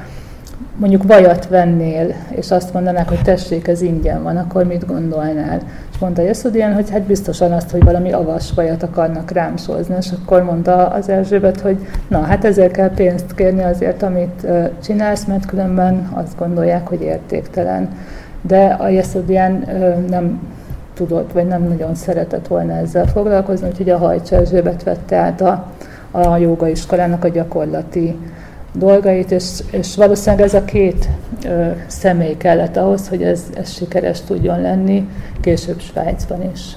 [0.81, 5.61] mondjuk vajat vennél, és azt mondanák, hogy tessék, ez ingyen van, akkor mit gondolnál?
[5.93, 10.09] És mondta Jeszudian, hogy hát biztosan azt, hogy valami avas vajat akarnak rám sózni, és
[10.23, 14.47] akkor mondta az Erzsébet, hogy na, hát ezért kell pénzt kérni azért, amit
[14.83, 17.89] csinálsz, mert különben azt gondolják, hogy értéktelen.
[18.43, 19.65] De a Jeszudian
[20.09, 20.41] nem
[20.95, 25.67] tudott, vagy nem nagyon szeretett volna ezzel foglalkozni, úgyhogy a Hajcs Erzsébet vette át a,
[26.11, 28.17] a jogaiskolának a gyakorlati
[28.73, 31.09] dolgait, és, és valószínűleg ez a két
[31.45, 35.09] ö, személy kellett ahhoz, hogy ez, ez sikeres tudjon lenni
[35.41, 36.77] később Svájcban is.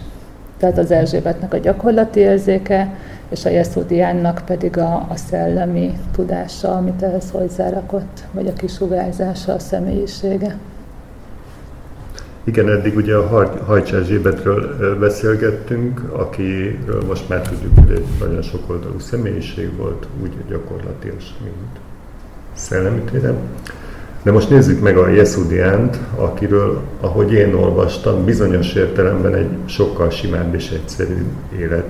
[0.57, 2.95] Tehát az Erzsébetnek a gyakorlati érzéke,
[3.29, 9.59] és a Jeszudiánnak pedig a, a szellemi tudása, amit ehhez hozzárakott, vagy a kisugárzása, a
[9.59, 10.57] személyisége.
[12.43, 18.99] Igen, eddig ugye a Hajcs Erzsébetről beszélgettünk, akiről most már tudjuk, hogy egy nagyon sokoldalú
[18.99, 21.79] személyiség volt, úgy gyakorlatilag, mint
[22.53, 23.01] szellemi.
[24.23, 30.55] De most nézzük meg a Jeszudiánt, akiről, ahogy én olvastam, bizonyos értelemben egy sokkal simább
[30.55, 31.25] és egyszerű
[31.59, 31.85] élet,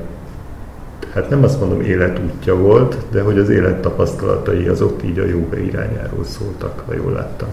[1.14, 6.24] hát nem azt mondom életútja volt, de hogy az élettapasztalatai azok így a jóga irányáról
[6.24, 7.50] szóltak, ha jól láttam.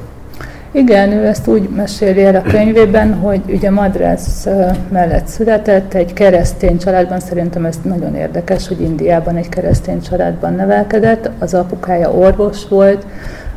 [0.72, 4.46] Igen, ő ezt úgy meséli el a könyvében, hogy ugye Madrász
[4.88, 11.30] mellett született, egy keresztény családban, szerintem ez nagyon érdekes, hogy Indiában egy keresztény családban nevelkedett,
[11.38, 13.06] az apukája orvos volt,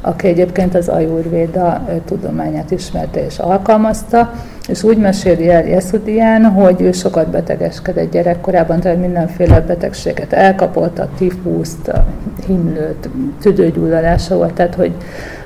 [0.01, 4.33] aki egyébként az ajurvéda tudományát ismerte és alkalmazta,
[4.67, 11.09] és úgy meséli el Jeszudián, hogy ő sokat betegeskedett gyerekkorában, tehát mindenféle betegséget elkapott, a
[11.17, 12.05] tifuszt, a
[12.47, 13.09] himlőt,
[13.41, 14.91] tüdőgyulladása volt, tehát hogy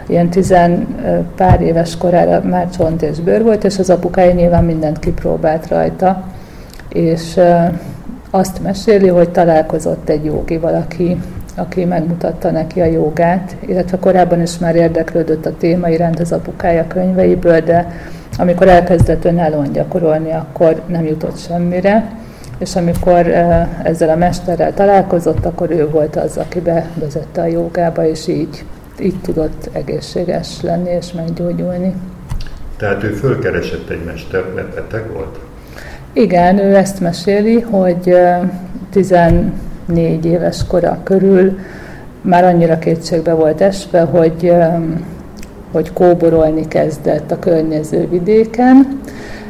[0.07, 0.87] ilyen tizen
[1.35, 6.23] pár éves korára már csont és bőr volt, és az apukája nyilván mindent kipróbált rajta,
[6.89, 7.39] és
[8.29, 11.17] azt meséli, hogy találkozott egy jogi valaki,
[11.55, 16.87] aki megmutatta neki a jogát, illetve korábban is már érdeklődött a téma iránt az apukája
[16.87, 17.91] könyveiből, de
[18.37, 22.11] amikor elkezdett önállóan gyakorolni, akkor nem jutott semmire,
[22.59, 23.27] és amikor
[23.83, 28.65] ezzel a mesterrel találkozott, akkor ő volt az, aki bevezette a jogába, és így
[28.99, 31.93] így tudott egészséges lenni és meggyógyulni.
[32.77, 35.39] Tehát ő fölkeresett egy mester, mert beteg volt?
[36.13, 38.15] Igen, ő ezt meséli, hogy
[38.91, 41.59] 14 éves kora körül
[42.21, 44.53] már annyira kétségbe volt esve, hogy,
[45.71, 48.99] hogy kóborolni kezdett a környező vidéken,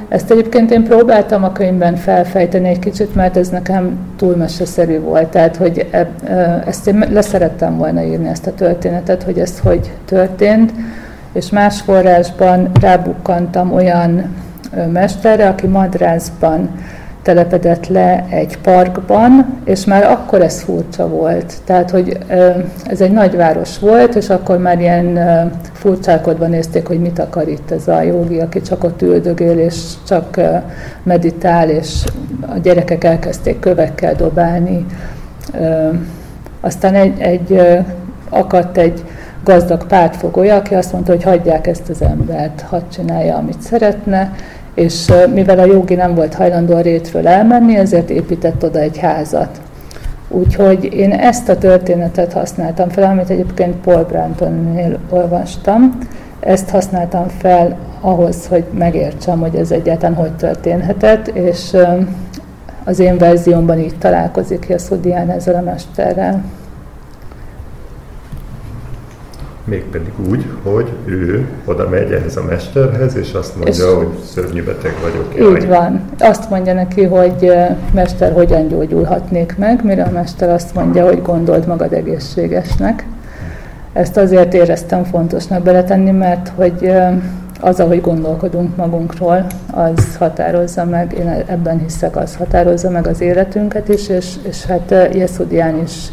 [0.10, 5.28] ezt egyébként én próbáltam a könyvben felfejteni egy kicsit, mert ez nekem túl meseszerű volt.
[5.28, 9.92] Tehát, hogy e, e, ezt én leszerettem volna írni, ezt a történetet, hogy ez hogy
[10.06, 10.72] történt,
[11.32, 14.36] és más forrásban rábukkantam olyan
[14.92, 16.70] mesterre, aki Madrászban
[17.28, 21.54] telepedett le egy parkban, és már akkor ez furcsa volt.
[21.66, 22.18] Tehát, hogy
[22.86, 25.20] ez egy nagyváros volt, és akkor már ilyen
[25.74, 29.76] furcsálkodva nézték, hogy mit akar itt ez a jogi, aki csak ott üldögél, és
[30.08, 30.40] csak
[31.04, 32.04] meditál, és
[32.42, 34.86] a gyerekek elkezdték kövekkel dobálni.
[36.62, 37.62] Aztán egy, egy
[38.30, 39.04] akadt egy
[39.44, 44.32] gazdag pártfogója, aki azt mondta, hogy hagyják ezt az embert, hadd csinálja, amit szeretne,
[44.78, 49.62] és mivel a jogi nem volt hajlandó a rétről elmenni, ezért épített oda egy házat.
[50.28, 55.98] Úgyhogy én ezt a történetet használtam fel, amit egyébként Paul Brantonnél olvastam.
[56.40, 61.76] Ezt használtam fel ahhoz, hogy megértsem, hogy ez egyáltalán hogy történhetett, és
[62.84, 66.44] az én verziómban így találkozik Jaszudián ezzel a mesterrel.
[69.70, 74.64] Mégpedig úgy, hogy ő oda megy ehhez a mesterhez, és azt mondja, és hogy szörnyű
[74.64, 75.36] beteg vagyok.
[75.38, 75.62] Jaj.
[75.62, 76.02] Így van.
[76.20, 77.54] Azt mondja neki, hogy
[77.94, 83.06] mester, hogyan gyógyulhatnék meg, mire a mester azt mondja, hogy gondold magad egészségesnek.
[83.94, 86.92] Ezt azért éreztem fontosnak beletenni, mert hogy
[87.62, 93.90] az, ahogy gondolkodunk magunkról, az határozza meg, én ebben hiszek, az határozza meg az életünket
[93.90, 96.12] is, és, és hát Jeszudián is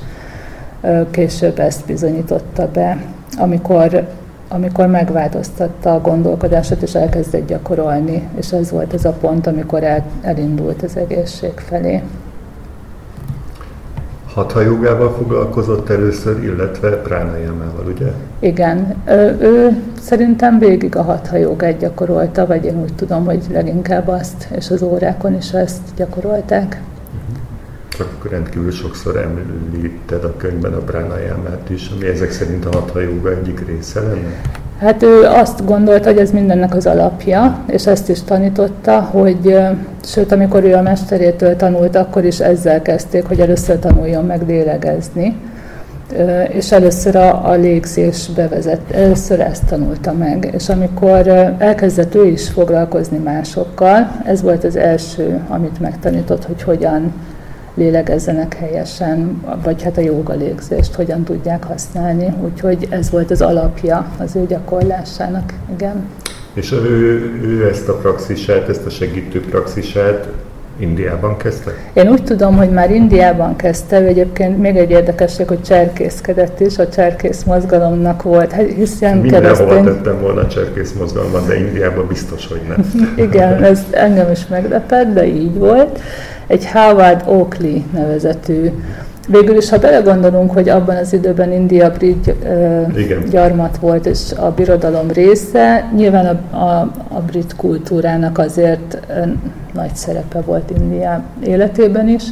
[1.11, 2.99] később ezt bizonyította be,
[3.39, 4.07] amikor,
[4.49, 10.05] amikor megváltoztatta a gondolkodását, és elkezdett gyakorolni, és ez volt ez a pont, amikor el,
[10.23, 12.03] elindult az egészség felé.
[14.35, 18.07] Hatha jogával foglalkozott először, illetve pránajamával, ugye?
[18.39, 18.95] Igen.
[19.07, 24.49] Ő, ő szerintem végig a hatha jogát gyakorolta, vagy én úgy tudom, hogy leginkább azt,
[24.57, 26.81] és az órákon is ezt gyakorolták.
[27.97, 33.31] Csak rendkívül sokszor említed a könyvben a pránajamát is, ami ezek szerint a hatha joga
[33.31, 34.41] egyik része lenne?
[34.79, 39.59] Hát ő azt gondolta, hogy ez mindennek az alapja, és ezt is tanította, hogy
[40.05, 45.37] sőt, amikor ő a mesterétől tanult, akkor is ezzel kezdték, hogy először tanuljon meg lélegezni,
[46.49, 51.29] és először a, a légzés bevezet, először ezt tanulta meg, és amikor
[51.59, 57.13] elkezdett ő is foglalkozni másokkal, ez volt az első, amit megtanított, hogy hogyan
[57.75, 62.35] lélegezzenek helyesen, vagy hát a jóga légzést hogyan tudják használni.
[62.45, 66.09] Úgyhogy ez volt az alapja az ő gyakorlásának, igen.
[66.53, 70.29] És ő, ő ezt a praxisát, ezt a segítő praxisát
[70.79, 71.71] Indiában kezdte?
[71.93, 76.79] Én úgy tudom, hogy már Indiában kezdte, ő egyébként még egy érdekesség, hogy cserkészkedett is,
[76.79, 79.85] a cserkész mozgalomnak volt, hát hiszen Mindenhova keresztény...
[79.85, 83.11] tettem volna a cserkész mozgalomban, de Indiában biztos, hogy nem.
[83.27, 86.01] Igen, ez engem is meglepett, de így volt
[86.47, 88.71] egy Howard Oakley nevezetű.
[89.29, 94.51] Végül is, ha belegondolunk, hogy abban az időben India brit uh, gyarmat volt, és a
[94.51, 99.33] birodalom része, nyilván a, a, a brit kultúrának azért uh,
[99.73, 102.23] nagy szerepe volt India életében is,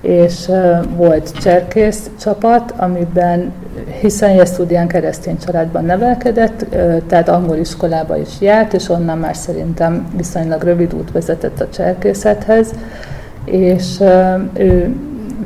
[0.00, 3.52] és uh, volt cserkész csapat, amiben
[4.00, 6.66] hiszen Jeszudian keresztény családban nevelkedett,
[7.06, 12.70] tehát angol iskolába is járt, és onnan már szerintem viszonylag rövid út vezetett a cserkészethez
[13.46, 14.00] és
[14.52, 14.94] ő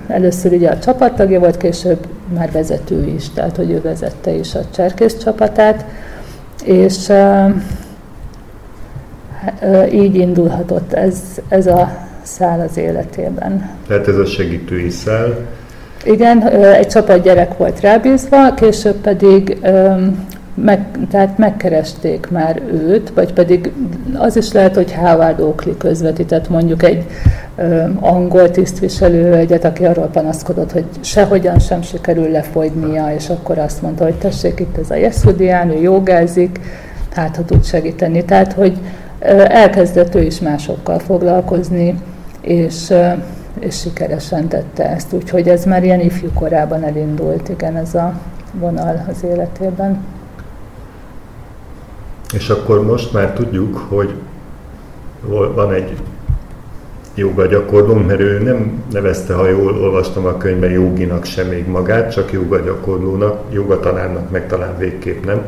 [0.09, 4.61] először ugye a csapattagja volt, később már vezető is, tehát hogy ő vezette is a
[4.75, 5.85] cserkész csapatát,
[6.65, 7.13] és
[9.93, 13.71] így indulhatott ez, ez a szál az életében.
[13.87, 15.39] Tehát ez a segítői szál.
[16.05, 19.59] Igen, egy csapat gyerek volt rábízva, később pedig
[20.63, 23.73] meg, tehát megkeresték már őt, vagy pedig
[24.15, 27.05] az is lehet, hogy Howard Oakley közvetített mondjuk egy
[27.57, 33.83] ö, angol tisztviselő egyet, aki arról panaszkodott, hogy sehogyan sem sikerül lefogynia, és akkor azt
[33.83, 36.61] mondta, hogy tessék, itt ez a Jeszudián, ő jogázik,
[37.15, 38.25] hát ha tud segíteni.
[38.25, 38.79] Tehát, hogy
[39.19, 41.95] ö, elkezdett ő is másokkal foglalkozni,
[42.41, 43.09] és, ö,
[43.59, 45.13] és sikeresen tette ezt.
[45.13, 48.13] Úgyhogy ez már ilyen ifjú korában elindult, igen, ez a
[48.53, 49.99] vonal az életében.
[52.33, 54.15] És akkor most már tudjuk, hogy
[55.55, 55.93] van egy
[57.15, 62.13] joga gyakorlónk, mert ő nem nevezte, ha jól olvastam a könyvben, joginak sem még magát,
[62.13, 65.43] csak joga gyakorlónak, joga tanárnak meg talán végképp nem.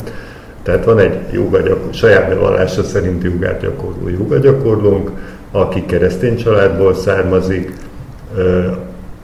[0.62, 5.10] Tehát van egy joga gyakor, saját bevallása szerint jogát gyakorló joga gyakorlónk,
[5.50, 7.72] aki keresztény családból származik,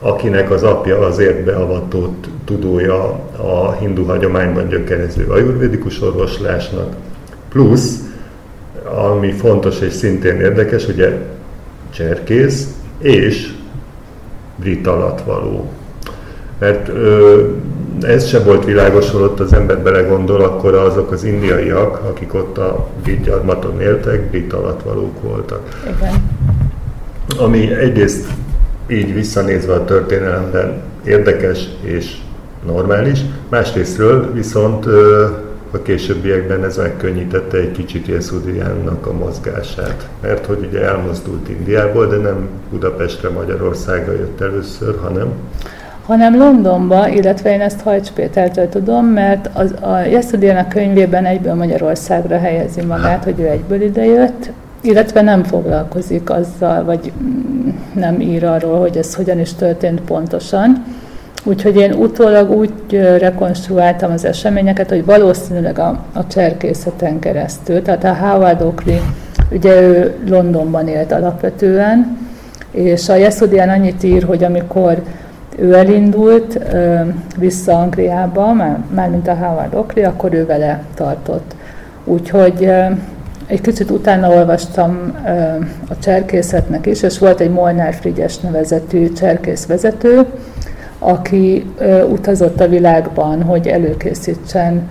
[0.00, 6.94] akinek az apja azért beavatott tudója a hindu hagyományban gyökerező ajurvédikus orvoslásnak,
[7.48, 7.98] Plusz,
[8.84, 11.12] ami fontos és szintén érdekes, ugye
[11.90, 12.68] cserkész
[12.98, 13.52] és
[14.56, 15.70] brit alatvaló.
[16.58, 17.42] Mert ö,
[18.02, 22.58] ez se volt világos, hogy ott az ember belegondol, akkor azok az indiaiak, akik ott
[22.58, 25.80] a brit gyarmaton éltek, brit alatvalók voltak.
[25.96, 26.14] Igen.
[27.38, 28.26] Ami egyrészt
[28.86, 32.16] így visszanézve a történelemben érdekes és
[32.66, 35.26] normális, másrésztről viszont ö,
[35.70, 42.16] a későbbiekben ez megkönnyítette egy kicsit Jeszudiánnak a mozgását, mert hogy ugye elmozdult Indiából, de
[42.16, 45.32] nem Budapestre, Magyarországra jött először, hanem
[46.08, 52.38] hanem Londonba, illetve én ezt Hajcs Pétertől tudom, mert az, a Jeszudiának könyvében egyből Magyarországra
[52.38, 54.50] helyezi magát, hogy ő egyből idejött,
[54.80, 60.84] illetve nem foglalkozik azzal, vagy mm, nem ír arról, hogy ez hogyan is történt pontosan.
[61.48, 62.72] Úgyhogy én utólag úgy
[63.18, 68.96] rekonstruáltam az eseményeket, hogy valószínűleg a, a cserkészeten keresztül, tehát a Howard Oakley,
[69.50, 72.18] ugye ő Londonban élt alapvetően,
[72.70, 75.02] és a Jeszudian annyit ír, hogy amikor
[75.58, 76.58] ő elindult
[77.38, 81.54] vissza Angliába, már, mármint a Howard Oakley, akkor ő vele tartott.
[82.04, 82.72] Úgyhogy
[83.46, 85.12] egy kicsit utána olvastam
[85.88, 90.26] a cserkészetnek is, és volt egy Molnár Frigyes nevezetű cserkészvezető,
[90.98, 91.66] aki
[92.10, 94.88] utazott a világban, hogy előkészítsen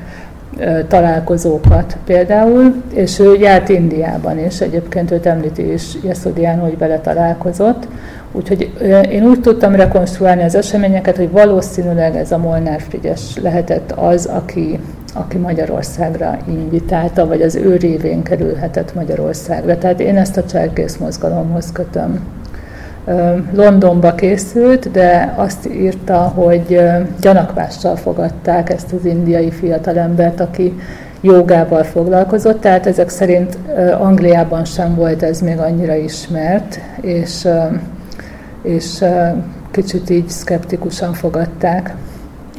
[0.88, 7.88] találkozókat például, és ő járt Indiában is, egyébként őt említi is Jeszodián, hogy vele találkozott.
[8.32, 8.72] Úgyhogy
[9.12, 14.80] én úgy tudtam rekonstruálni az eseményeket, hogy valószínűleg ez a Molnár Frigyes lehetett az, aki,
[15.14, 19.78] aki Magyarországra invitálta, vagy az ő révén kerülhetett Magyarországra.
[19.78, 22.20] Tehát én ezt a cserkész mozgalomhoz kötöm.
[23.54, 26.80] Londonba készült, de azt írta, hogy
[27.22, 30.80] gyanakvással fogadták ezt az indiai fiatalembert, aki
[31.22, 33.58] jogával foglalkozott, tehát ezek szerint
[34.00, 37.48] Angliában sem volt ez még annyira ismert, és,
[38.62, 39.04] és
[39.72, 41.96] kicsit így szkeptikusan fogadták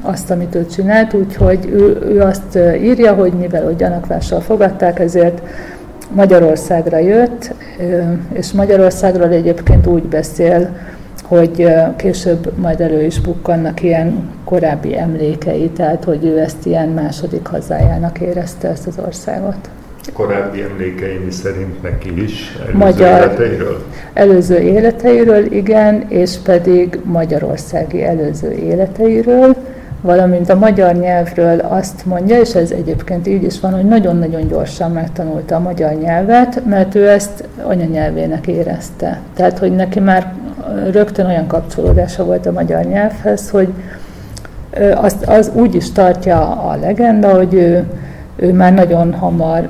[0.03, 5.43] azt, amit ő csinált, úgyhogy ő, ő azt írja, hogy mivel hogy gyanakvással fogadták, ezért
[6.15, 7.55] Magyarországra jött,
[8.33, 10.77] és Magyarországról egyébként úgy beszél,
[11.25, 17.47] hogy később majd elő is bukkannak ilyen korábbi emlékei, tehát hogy ő ezt ilyen második
[17.47, 19.57] hazájának érezte ezt az országot.
[20.13, 23.85] Korábbi emlékei mi szerint neki is, előző Magyar, életeiről?
[24.13, 29.57] Előző életeiről, igen, és pedig magyarországi előző életeiről
[30.01, 34.91] valamint a magyar nyelvről azt mondja, és ez egyébként így is van, hogy nagyon-nagyon gyorsan
[34.91, 39.21] megtanulta a magyar nyelvet, mert ő ezt anyanyelvének érezte.
[39.35, 40.33] Tehát, hogy neki már
[40.91, 43.73] rögtön olyan kapcsolódása volt a magyar nyelvhez, hogy
[44.95, 47.85] azt, az úgy is tartja a legenda, hogy ő,
[48.37, 49.69] ő már nagyon hamar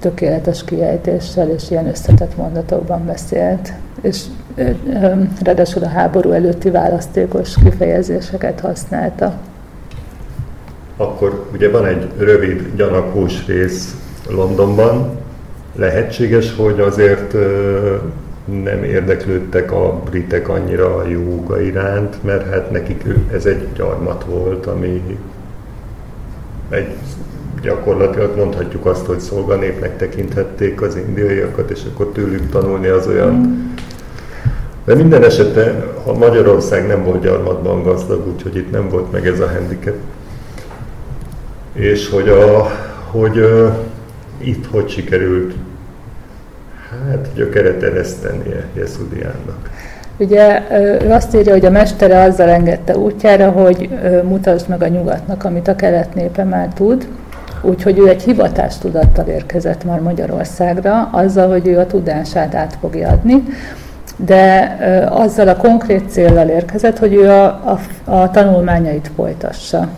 [0.00, 3.72] tökéletes kiejtéssel és ilyen összetett mondatokban beszélt,
[4.02, 4.24] és
[5.42, 9.34] ráadásul a háború előtti választékos kifejezéseket használta
[10.96, 13.96] akkor ugye van egy rövid gyanakós rész
[14.28, 15.18] Londonban,
[15.76, 17.32] lehetséges, hogy azért
[18.62, 24.66] nem érdeklődtek a britek annyira a jóga iránt, mert hát nekik ez egy gyarmat volt,
[24.66, 25.18] ami
[26.70, 26.88] egy
[27.62, 33.64] gyakorlatilag mondhatjuk azt, hogy szolganépnek tekinthették az indiaiakat, és akkor tőlük tanulni az olyan.
[34.84, 39.40] De minden esetre a Magyarország nem volt gyarmatban gazdag, úgyhogy itt nem volt meg ez
[39.40, 39.94] a handicap
[41.74, 42.70] és hogy, a,
[43.10, 43.72] hogy uh,
[44.38, 45.54] itt hogy sikerült
[46.90, 49.70] hát gyökeret eresztenie Jeszudiánnak.
[50.16, 50.62] Ugye
[51.02, 53.88] ő azt írja, hogy a mestere azzal engedte útjára, hogy
[54.22, 57.08] mutasd meg a nyugatnak, amit a kelet népe már tud,
[57.62, 63.08] úgyhogy ő egy hivatás tudattal érkezett már Magyarországra, azzal, hogy ő a tudását át fogja
[63.08, 63.42] adni,
[64.16, 64.76] de
[65.10, 69.88] azzal a konkrét célral érkezett, hogy ő a, a, a tanulmányait folytassa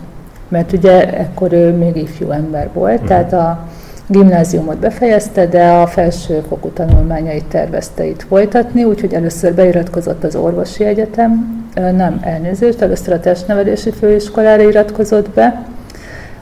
[0.47, 3.07] mert ugye ekkor ő még ifjú ember volt, uh-huh.
[3.07, 3.59] tehát a
[4.07, 11.63] gimnáziumot befejezte, de a felsőfokú tanulmányait tervezte itt folytatni, úgyhogy először beiratkozott az orvosi egyetem,
[11.75, 15.65] nem elnézést, először a testnevelési főiskolára iratkozott be,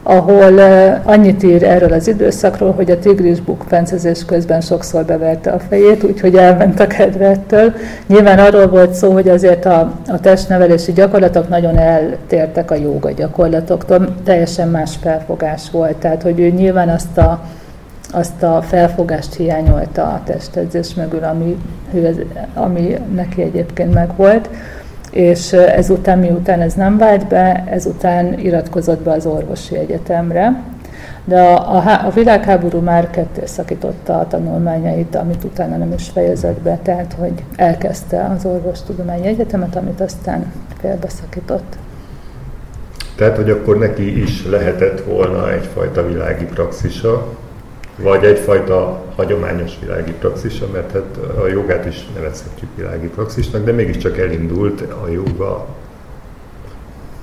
[0.07, 0.59] ahol
[1.03, 6.35] annyit ír erről az időszakról, hogy a tigris bukfencezés közben sokszor beverte a fejét, úgyhogy
[6.35, 7.73] elment a kedvettől.
[8.07, 14.15] Nyilván arról volt szó, hogy azért a, a testnevelési gyakorlatok nagyon eltértek a jóga gyakorlatoktól,
[14.23, 17.41] teljesen más felfogás volt, tehát hogy ő nyilván azt a
[18.11, 21.57] azt a felfogást hiányolta a testedzés mögül, ami,
[22.53, 24.49] ami neki egyébként megvolt
[25.15, 30.63] és ezután, miután ez nem vált be, ezután iratkozott be az orvosi egyetemre,
[31.25, 36.61] de a, a, a világháború már ketté szakította a tanulmányait, amit utána nem is fejezett
[36.61, 41.75] be, tehát hogy elkezdte az orvostudományi egyetemet, amit aztán félbeszakított.
[43.15, 47.27] Tehát, hogy akkor neki is lehetett volna egyfajta világi praxisa,
[47.97, 54.17] vagy egyfajta hagyományos világi praxisa, mert hát a jogát is nevezhetjük világi praxisnak, de mégiscsak
[54.17, 55.65] elindult a joga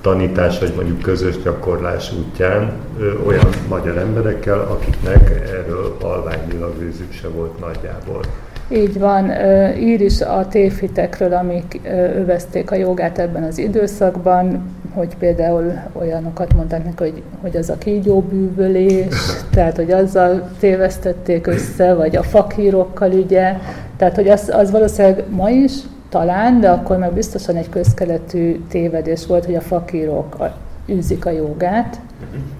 [0.01, 7.27] tanítás, vagy mondjuk közös gyakorlás útján ö, olyan magyar emberekkel, akiknek erről halványvilag őzük se
[7.27, 8.19] volt nagyjából.
[8.67, 9.31] Így van,
[9.79, 11.79] ír is a tévhitekről, amik
[12.15, 14.63] övezték a jogát ebben az időszakban,
[14.93, 19.15] hogy például olyanokat mondták neki, hogy, hogy az a kígyóbűvölés,
[19.53, 23.57] tehát hogy azzal tévesztették össze, vagy a fakírokkal ugye,
[23.97, 25.71] tehát hogy az, az valószínűleg ma is
[26.09, 30.49] talán, de akkor meg biztosan egy közkeletű tévedés volt, hogy a fakírok
[30.89, 31.99] űzik a jogát,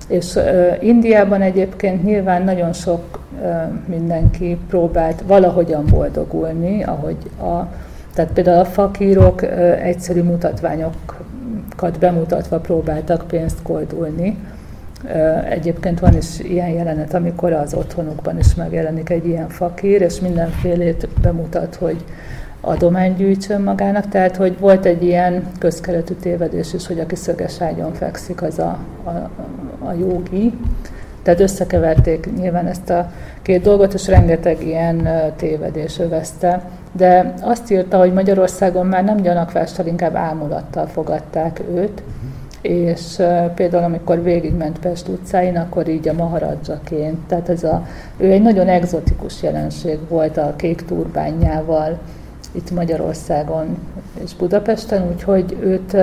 [0.08, 3.52] és uh, Indiában egyébként nyilván nagyon sok uh,
[3.86, 7.68] mindenki próbált valahogyan boldogulni, ahogy a,
[8.14, 9.50] tehát például a fakírok uh,
[9.86, 10.94] egyszerű mutatványok
[12.00, 14.38] bemutatva próbáltak pénzt koldulni.
[15.50, 21.08] Egyébként van is ilyen jelenet, amikor az otthonukban is megjelenik egy ilyen fakír, és mindenfélét
[21.22, 22.04] bemutat, hogy
[22.62, 27.94] adomány gyűjtsön magának, tehát hogy volt egy ilyen közkeletű tévedés is, hogy aki szöges ágyon
[27.94, 29.10] fekszik, az a, a,
[29.86, 30.54] a jogi.
[31.24, 33.12] Tehát összekeverték nyilván ezt a
[33.42, 36.64] két dolgot, és rengeteg ilyen tévedés övezte.
[36.96, 42.04] De azt írta, hogy Magyarországon már nem gyanakvással, inkább ámulattal fogadták őt,
[42.62, 43.22] és
[43.56, 47.86] például amikor végigment Pest utcáin, akkor így a maharadzsaként, tehát ez a,
[48.18, 52.00] ő egy nagyon egzotikus jelenség volt a kék turbányjával,
[52.52, 53.78] itt Magyarországon
[54.24, 55.98] és Budapesten, úgyhogy őt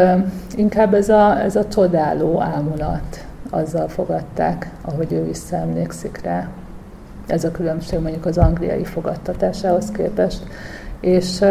[0.56, 6.48] inkább ez a, ez a csodáló ámulat, azzal fogadták, ahogy ő visszaemlékszik rá.
[7.26, 10.42] Ez a különbség mondjuk az angliai fogadtatásához képest.
[11.00, 11.44] És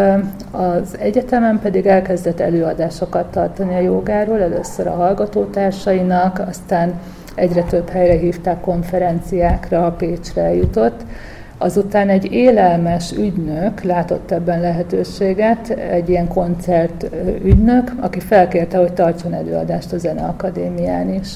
[0.51, 6.99] az egyetemen pedig elkezdett előadásokat tartani a jogáról, először a hallgatótársainak, aztán
[7.35, 11.01] egyre több helyre hívták konferenciákra, a Pécsre jutott,
[11.61, 17.05] Azután egy élelmes ügynök látott ebben lehetőséget, egy ilyen koncert
[17.43, 21.27] ügynök, aki felkérte, hogy tartson előadást a Zeneakadémián is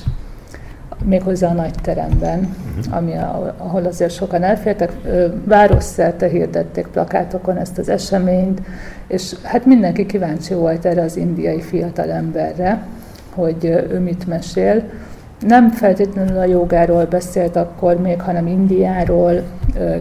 [1.06, 2.98] méghozzá a nagy teremben, uh-huh.
[2.98, 3.14] ami
[3.58, 4.92] ahol azért sokan elfértek.
[5.46, 8.62] Városszerte hirdették plakátokon ezt az eseményt,
[9.08, 12.84] és hát mindenki kíváncsi volt erre az indiai fiatalemberre,
[13.36, 14.84] hogy ő mit mesél
[15.48, 19.44] nem feltétlenül a jogáról beszélt akkor még, hanem Indiáról,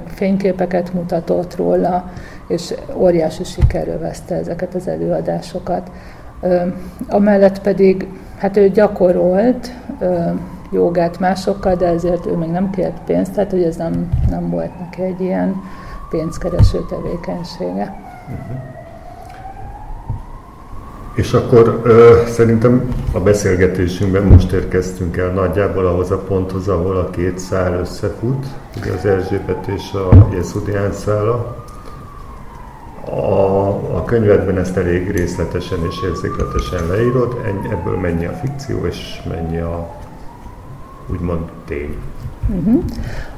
[0.06, 2.10] fényképeket mutatott róla,
[2.48, 5.90] és óriási sikerről veszte ezeket az előadásokat.
[7.08, 8.06] Amellett pedig,
[8.38, 9.70] hát ő gyakorolt
[10.72, 14.78] jogát másokkal, de ezért ő még nem kért pénzt, tehát hogy ez nem, nem volt
[14.78, 15.62] neki egy ilyen
[16.10, 17.94] pénzkereső tevékenysége.
[18.28, 18.72] Uh-huh.
[21.14, 27.10] És akkor ö, szerintem a beszélgetésünkben most érkeztünk el nagyjából ahhoz a ponthoz, ahol a
[27.10, 28.46] két szál összefut,
[28.76, 31.56] ugye az Erzsébet és a Jeszudián szála.
[33.04, 33.66] A,
[33.96, 39.88] a könyvedben ezt elég részletesen és érzékletesen leírod, ebből mennyi a fikció és mennyi a
[41.10, 41.96] úgymond tény.
[42.48, 42.82] Uh-huh.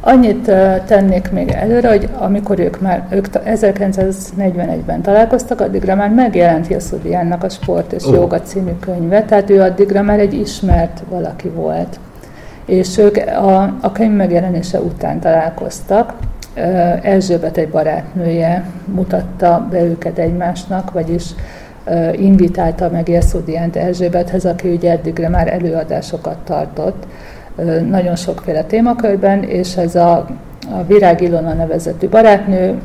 [0.00, 6.66] Annyit uh, tennék még előre, hogy amikor ők már ők 1941-ben találkoztak, addigra már megjelent
[6.68, 8.14] Jaszodiánnak a Sport és oh.
[8.14, 12.00] Joga című könyve, tehát ő addigra már egy ismert valaki volt.
[12.64, 16.12] És ők a, a könyv megjelenése után találkoztak.
[16.56, 21.24] Uh, Erzsébet egy barátnője mutatta be őket egymásnak, vagyis
[21.86, 27.06] uh, invitálta meg Jaszodiánt Erzsébethez, aki ugye eddigre már előadásokat tartott
[27.88, 30.26] nagyon sokféle témakörben, és ez a,
[30.72, 32.80] a Virág Ilona nevezetű barátnő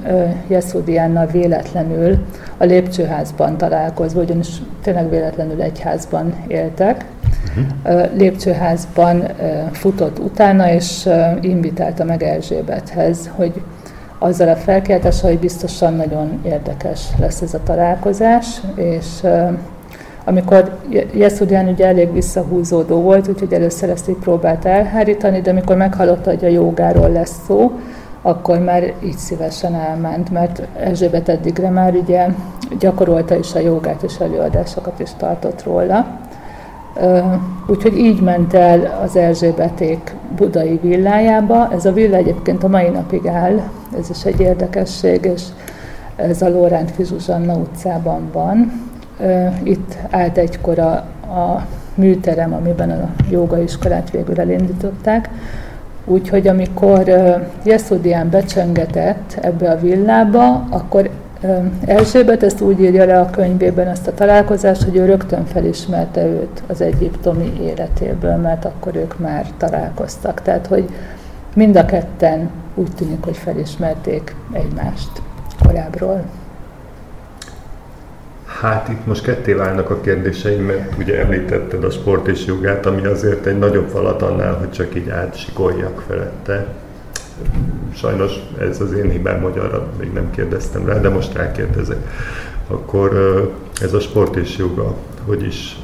[0.47, 2.17] Jeszódiánnal véletlenül
[2.57, 4.47] a lépcsőházban találkozva, ugyanis
[4.81, 7.05] tényleg véletlenül egy házban éltek.
[7.57, 8.17] Uh-huh.
[8.17, 9.23] Lépcsőházban
[9.71, 11.09] futott utána, és
[11.41, 13.61] invitálta meg Erzsébethez, hogy
[14.19, 19.05] azzal a felkiáltással, hogy biztosan nagyon érdekes lesz ez a találkozás, és
[20.23, 20.79] amikor
[21.13, 26.45] Jeszudian ugye elég visszahúzódó volt, úgyhogy először ezt így próbált elhárítani, de amikor meghallotta, hogy
[26.45, 27.71] a jogáról lesz szó,
[28.21, 32.27] akkor már így szívesen elment, mert Erzsébet eddigre már ugye
[32.79, 36.05] gyakorolta is a jogát, és előadásokat is tartott róla.
[37.67, 41.69] Úgyhogy így ment el az Erzsébeték budai villájába.
[41.73, 43.59] Ez a villa egyébként a mai napig áll,
[43.99, 45.43] ez is egy érdekesség, és
[46.15, 48.88] ez a Lóránt Fizsuzsanna utcában van.
[49.63, 50.91] Itt állt egykor a,
[51.33, 51.65] a
[51.95, 55.29] műterem, amiben a jogaiskolát végül elindították.
[56.05, 57.03] Úgyhogy amikor
[57.63, 61.09] Jeszudián becsöngetett ebbe a villába, akkor
[61.85, 66.63] Erzsébet ezt úgy írja le a könyvében ezt a találkozást, hogy ő rögtön felismerte őt
[66.67, 70.41] az egyiptomi életéből, mert akkor ők már találkoztak.
[70.41, 70.89] Tehát, hogy
[71.55, 75.21] mind a ketten úgy tűnik, hogy felismerték egymást
[75.65, 76.21] korábbról.
[78.61, 83.05] Hát itt most ketté válnak a kérdéseim, mert ugye említetted a sport és jogát, ami
[83.05, 86.67] azért egy nagyobb falat annál, hogy csak így átsikoljak felette.
[87.93, 91.97] Sajnos ez az én hibám, hogy arra még nem kérdeztem rá, de most rákérdezek.
[92.67, 93.11] Akkor
[93.81, 94.95] ez a sport és joga,
[95.25, 95.77] hogy is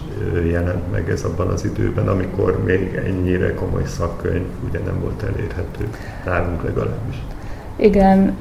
[0.50, 5.88] jelent meg ez abban az időben, amikor még ennyire komoly szakkönyv ugye nem volt elérhető,
[6.26, 7.16] nálunk legalábbis.
[7.76, 8.36] Igen,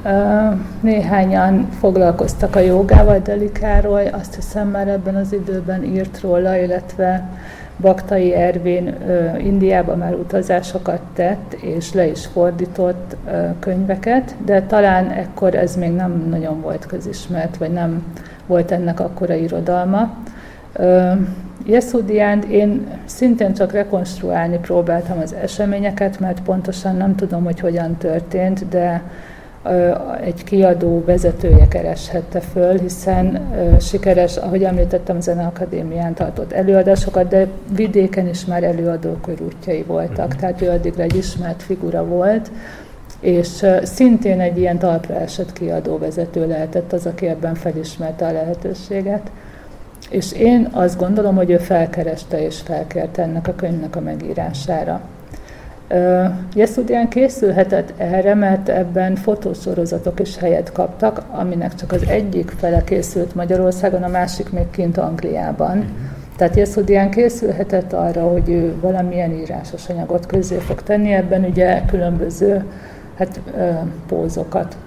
[0.81, 7.29] néhányan foglalkoztak a jogával, Delikáról, azt hiszem már ebben az időben írt róla, illetve
[7.77, 8.95] Baktai Ervin
[9.37, 13.15] Indiába már utazásokat tett, és le is fordított
[13.59, 18.03] könyveket, de talán ekkor ez még nem nagyon volt közismert, vagy nem
[18.45, 20.13] volt ennek akkora irodalma.
[21.65, 28.67] Jeszudiánt én szintén csak rekonstruálni próbáltam az eseményeket, mert pontosan nem tudom, hogy hogyan történt,
[28.67, 29.03] de
[30.21, 33.41] egy kiadó vezetője kereshette föl, hiszen
[33.79, 40.37] sikeres, ahogy említettem, Zeneakadémián tartott előadásokat, de vidéken is már előadókörútjai voltak, mm.
[40.37, 42.51] tehát ő addigra egy ismert figura volt,
[43.19, 49.31] és szintén egy ilyen talpra esett kiadó vezető lehetett az, aki ebben felismerte a lehetőséget.
[50.09, 55.01] És én azt gondolom, hogy ő felkereste és felkérte ennek a könyvnek a megírására.
[56.53, 63.35] Jeszudian készülhetett erre, mert ebben fotósorozatok is helyet kaptak, aminek csak az egyik fele készült
[63.35, 65.77] Magyarországon, a másik még kint Angliában.
[65.77, 65.87] Mhm.
[66.37, 72.63] Tehát Jeszudian készülhetett arra, hogy ő valamilyen írásos anyagot közé fog tenni, ebben ugye különböző
[73.17, 73.39] hát,
[74.07, 74.77] pózokat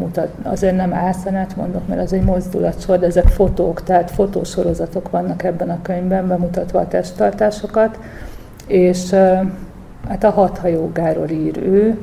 [0.00, 0.28] mutat.
[0.42, 5.70] Azért nem ászanát mondok, mert az egy mozdulatsor, de ezek fotók, tehát fotósorozatok vannak ebben
[5.70, 7.98] a könyvben, bemutatva a testtartásokat,
[8.66, 9.10] és
[10.08, 11.98] hát a hat hajógáról ír ő,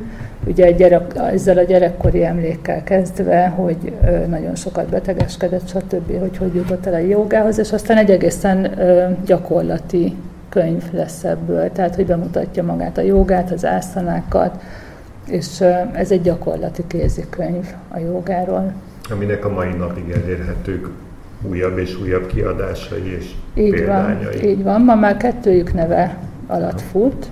[0.48, 3.93] ugye gyerek, ezzel a gyerekkori emlékkel kezdve, hogy
[4.28, 8.72] nagyon sokat betegeskedett, stb., hogy hogy jutott el a jogához, és aztán egy egészen
[9.26, 10.16] gyakorlati
[10.50, 14.62] könyv lesz ebből, tehát hogy bemutatja magát a jogát, az ászanákat,
[15.30, 15.62] és
[15.94, 18.74] ez egy gyakorlati kézikönyv a jogáról.
[19.10, 20.90] Aminek a mai napig elérhetők
[21.50, 24.24] újabb és újabb kiadásai és így példányai.
[24.24, 26.18] Van, így van, ma már kettőjük neve
[26.48, 27.30] alatt fut,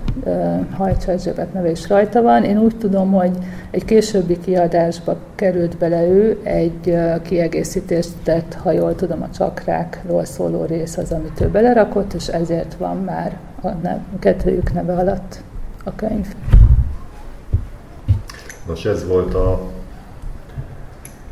[0.72, 2.44] Hajcsa Erzsébet neve is rajta van.
[2.44, 3.30] Én úgy tudom, hogy
[3.70, 10.64] egy későbbi kiadásba került bele ő, egy kiegészítést tett, ha jól tudom, a csakrákról szóló
[10.64, 15.40] rész az, amit ő belerakott, és ezért van már a, nev, kettőjük neve alatt
[15.84, 16.26] a könyv.
[18.66, 19.60] Nos, ez volt a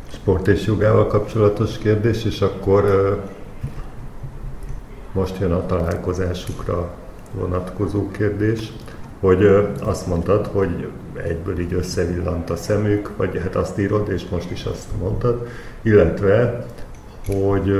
[0.07, 2.83] sport és jogával kapcsolatos kérdés, és akkor
[5.11, 6.93] most jön a találkozásukra
[7.31, 8.71] vonatkozó kérdés,
[9.19, 9.45] hogy
[9.83, 10.87] azt mondtad, hogy
[11.23, 15.47] egyből így összevillant a szemük, vagy hát azt írod, és most is azt mondtad,
[15.81, 16.65] illetve,
[17.27, 17.71] hogy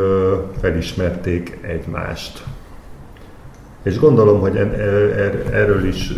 [0.59, 2.43] felismerték egymást.
[3.83, 4.57] És gondolom, hogy
[5.51, 6.13] erről is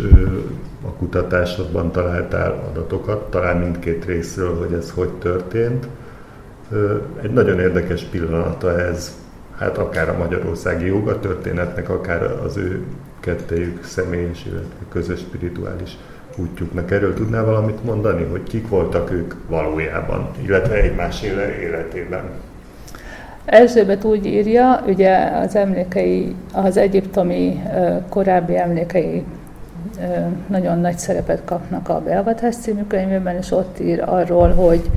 [0.84, 5.86] a kutatásokban találtál adatokat, talán mindkét részről, hogy ez hogy történt.
[7.22, 9.16] Egy nagyon érdekes pillanata ez,
[9.58, 12.82] hát akár a magyarországi joga történetnek, akár az ő
[13.20, 15.96] kettejük személyes, illetve közös spirituális
[16.36, 16.90] útjuknak.
[16.90, 21.22] Erről tudnál valamit mondani, hogy kik voltak ők valójában, illetve egymás
[21.62, 22.22] életében?
[23.44, 27.62] Erzsébet úgy írja, ugye az emlékei, az egyiptomi
[28.08, 29.24] korábbi emlékei
[30.46, 34.90] nagyon nagy szerepet kapnak a Beavatás című könyvében, és ott ír arról, hogy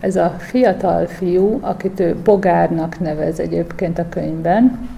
[0.00, 4.88] ez a fiatal fiú, akit ő Bogárnak nevez egyébként a könyvben,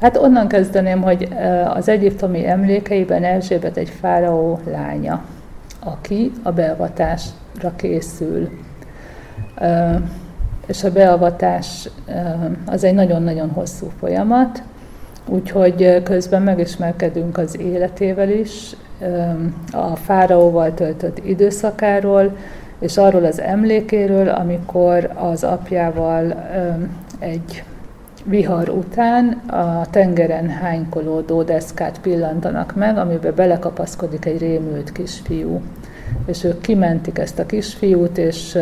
[0.00, 1.28] Hát onnan kezdeném, hogy
[1.74, 5.24] az egyiptomi emlékeiben Erzsébet egy fáraó lánya,
[5.80, 8.50] aki a beavatásra készül.
[10.66, 11.88] És a beavatás
[12.66, 14.62] az egy nagyon-nagyon hosszú folyamat,
[15.28, 18.76] úgyhogy közben megismerkedünk az életével is,
[19.72, 22.36] a fáraóval töltött időszakáról,
[22.78, 26.48] és arról az emlékéről, amikor az apjával
[27.18, 27.64] egy
[28.24, 35.60] vihar után a tengeren hánykolódó deszkát pillantanak meg, amiben belekapaszkodik egy rémült kisfiú.
[36.26, 38.58] És ők kimentik ezt a kisfiút, és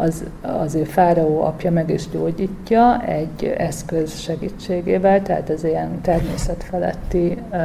[0.00, 7.38] az, az ő fáraó apja meg is gyógyítja egy eszköz segítségével, tehát ez ilyen természetfeletti
[7.50, 7.56] uh,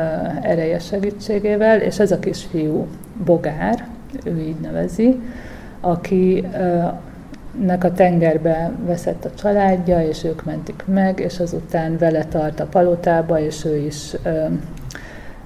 [0.41, 2.88] ereje segítségével, és ez a kisfiú
[3.25, 3.88] Bogár,
[4.23, 5.19] ő így nevezi,
[5.81, 6.93] aki uh,
[7.63, 12.65] nek a tengerbe veszett a családja, és ők mentik meg, és azután vele tart a
[12.65, 14.45] palotába, és ő is ö,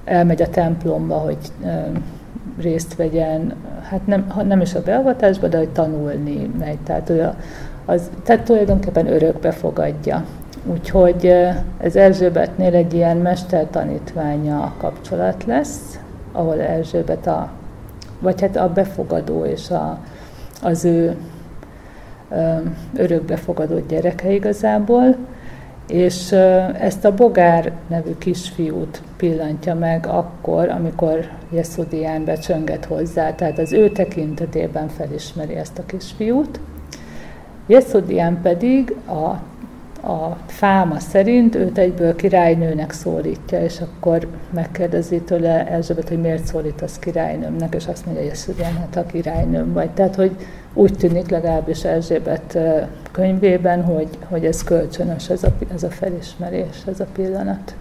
[0.04, 1.68] elmegy a templomba, hogy ö,
[2.60, 6.78] részt vegyen, hát nem, nem is a beavatásba, de hogy tanulni megy.
[6.78, 7.30] Tehát, ő
[7.84, 10.24] az, tehát tulajdonképpen örökbe fogadja.
[10.64, 11.36] Úgyhogy
[11.78, 15.98] ez Erzsébetnél egy ilyen mestertanítványa kapcsolat lesz,
[16.32, 17.50] ahol Erzsébet a,
[18.18, 19.98] vagy hát a befogadó és a,
[20.62, 21.16] az ő
[22.94, 25.16] örökbefogadott gyereke igazából,
[25.90, 26.32] és
[26.80, 33.90] ezt a Bogár nevű kisfiút pillantja meg akkor, amikor Jeszudián becsönget hozzá, tehát az ő
[33.90, 36.60] tekintetében felismeri ezt a kisfiút.
[37.66, 39.42] Jeszudián pedig a,
[40.02, 46.98] a fáma szerint őt egyből királynőnek szólítja, és akkor megkérdezi tőle Erzsébet, hogy miért szólítasz
[46.98, 48.48] királynőmnek, és azt mondja, hogy ez
[48.78, 49.90] hát a királynőm vagy.
[49.90, 50.36] Tehát, hogy
[50.74, 52.58] úgy tűnik legalábbis Erzsébet
[53.12, 57.74] könyvében, hogy, hogy ez kölcsönös, ez a, ez a felismerés, ez a pillanat.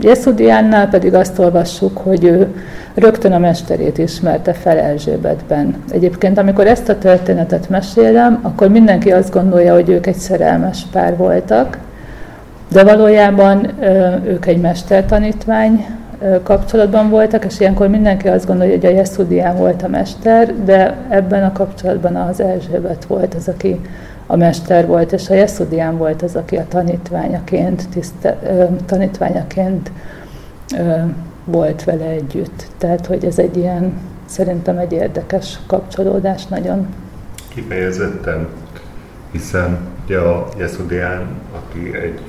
[0.00, 2.54] Jeszudiánnál pedig azt olvassuk, hogy ő
[2.94, 5.74] rögtön a mesterét ismerte fel Erzsébetben.
[5.90, 11.16] Egyébként, amikor ezt a történetet mesélem, akkor mindenki azt gondolja, hogy ők egy szerelmes pár
[11.16, 11.78] voltak,
[12.72, 13.70] de valójában
[14.24, 15.86] ők egy mestertanítvány
[16.42, 21.44] kapcsolatban voltak, és ilyenkor mindenki azt gondolja, hogy a Jeszudián volt a mester, de ebben
[21.44, 23.80] a kapcsolatban az Erzsébet volt az, aki
[24.30, 28.38] a mester volt, és a Jeszudián volt az, aki a tanítványaként, tiszte,
[28.86, 29.90] tanítványaként
[31.44, 32.66] volt vele együtt.
[32.78, 33.92] Tehát, hogy ez egy ilyen,
[34.24, 36.86] szerintem egy érdekes kapcsolódás nagyon.
[37.48, 38.48] Kifejezetten,
[39.30, 42.20] hiszen ugye a Jeszudián, aki egy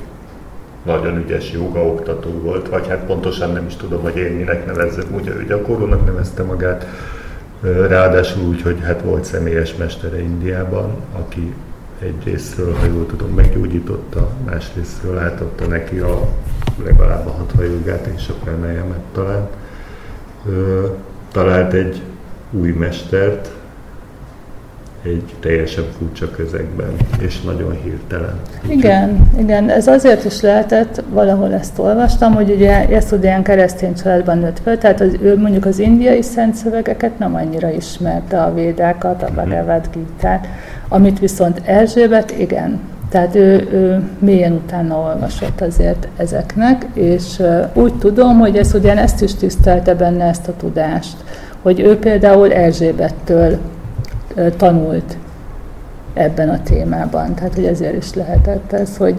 [0.86, 5.32] nagyon ügyes jogaoktató volt, vagy hát pontosan nem is tudom, hogy én minek nevezzem, ugye
[5.32, 6.86] ő gyakorlónak nevezte magát,
[7.88, 11.54] ráadásul úgy, hogy hát volt személyes mestere Indiában, aki
[12.02, 16.28] egyrésztről, ha jól tudom, meggyógyította, másrésztről átadta neki a
[16.84, 19.47] legalább a hat hajogát és a preneljemet talán.
[20.45, 20.88] Ö,
[21.32, 22.02] talált egy
[22.52, 23.52] új mestert,
[25.04, 28.39] egy teljesen furcsa közegben, és nagyon hirtelen.
[28.68, 34.60] Igen, igen, ez azért is lehetett, valahol ezt olvastam, hogy ugye Jeszudián keresztény családban nőtt
[34.60, 39.26] fel, tehát az, ő mondjuk az indiai szent szövegeket nem annyira ismerte, a védákat, a
[39.26, 39.36] mhm.
[39.36, 40.47] Bhagavad Gita-t,
[40.94, 42.80] amit viszont Erzsébet, igen,
[43.10, 47.42] tehát ő, ő mélyen utána olvasott azért ezeknek, és
[47.74, 51.16] úgy tudom, hogy ez ugyan ezt is tisztelte benne ezt a tudást,
[51.62, 53.58] hogy ő például Erzsébettől
[54.58, 55.18] tanult
[56.14, 57.34] ebben a témában.
[57.36, 59.16] Tehát, hogy ezért is lehetett ez, hogy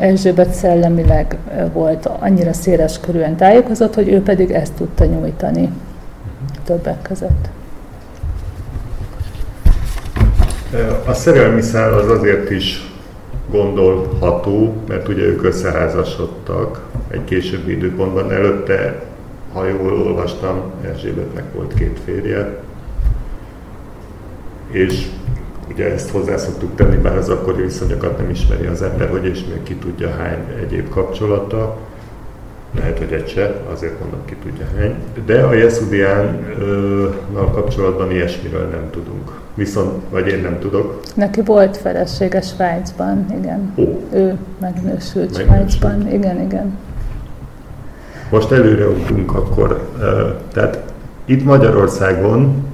[0.00, 1.36] Erzsébet szellemileg
[1.72, 5.68] volt annyira széles körülön tájékozott, hogy ő pedig ezt tudta nyújtani
[6.64, 7.48] többek között.
[11.04, 12.92] A szerelmi szál az azért is
[13.50, 18.32] gondolható, mert ugye ők összeházasodtak egy későbbi időpontban.
[18.32, 19.02] Előtte,
[19.52, 22.58] ha jól olvastam, Erzsébetnek volt két férje,
[24.70, 25.06] és
[25.70, 29.44] ugye ezt hozzá szoktuk tenni, bár az akkori viszonyokat nem ismeri az ember, hogy és
[29.48, 31.76] még ki tudja hány egyéb kapcsolata,
[32.76, 34.94] lehet, hogy egy se, azért mondom, ki tudja hány.
[35.26, 39.43] De a Jeszudiánnal kapcsolatban ilyesmiről nem tudunk.
[39.54, 41.00] Viszont, vagy én nem tudok.
[41.14, 43.72] Neki volt felesége Svájcban, igen.
[43.76, 44.00] Ó.
[44.12, 46.78] Ő megnősült Svájcban, igen, igen.
[48.30, 49.88] Most előre ugrunk akkor.
[50.52, 50.82] Tehát
[51.24, 52.64] itt Magyarországon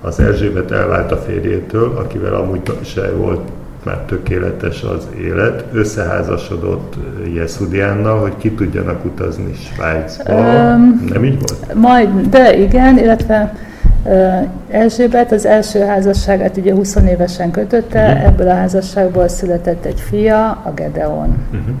[0.00, 3.40] az Erzsébet elvált a férjétől, akivel amúgy se volt
[3.84, 6.94] már tökéletes az élet, összeházasodott
[7.34, 10.32] Jeszudiánnal, hogy ki tudjanak utazni Svájcba.
[10.32, 11.74] Um, Nem így volt?
[11.74, 13.56] Majd, de igen, illetve
[14.70, 18.26] Erzsébet az első házasságát ugye 20 évesen kötötte, uh-huh.
[18.26, 21.36] ebből a házasságból született egy fia, a Gedeon.
[21.52, 21.74] Uh-huh.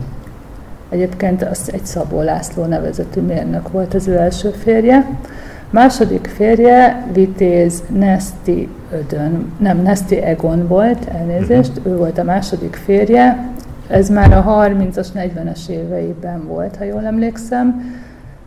[0.88, 5.06] Egyébként az egy Szabó László nevezetű mérnök volt az ő első férje.
[5.70, 11.92] Második férje Vitéz Nesti Ödön, nem, Nesti Egon volt, elnézést, uh-huh.
[11.92, 13.52] ő volt a második férje,
[13.88, 17.94] ez már a 30-as, 40-es éveiben volt, ha jól emlékszem,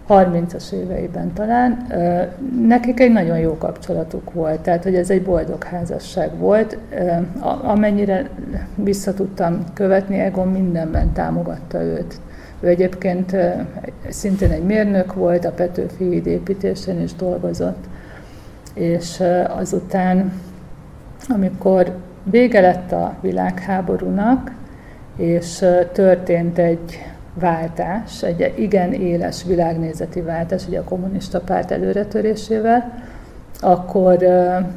[0.09, 1.87] 30-as éveiben talán.
[2.67, 6.77] Nekik egy nagyon jó kapcsolatuk volt, tehát hogy ez egy boldog házasság volt.
[7.61, 8.29] Amennyire
[8.75, 12.19] vissza tudtam követni, Egon mindenben támogatta őt.
[12.59, 13.35] Ő egyébként
[14.09, 17.83] szintén egy mérnök volt, a Petőfi híd építésén is dolgozott.
[18.73, 19.23] És
[19.57, 20.31] azután,
[21.29, 24.51] amikor vége lett a világháborúnak,
[25.15, 27.05] és történt egy
[27.39, 32.93] váltás, egy igen éles világnézeti váltás, ugye a kommunista párt előretörésével,
[33.59, 34.23] akkor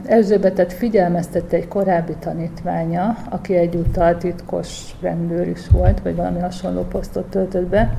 [0.07, 7.31] Erzsébetet figyelmeztette egy korábbi tanítványa, aki egyúttal titkos rendőr is volt, vagy valami hasonló posztot
[7.31, 7.97] töltött be,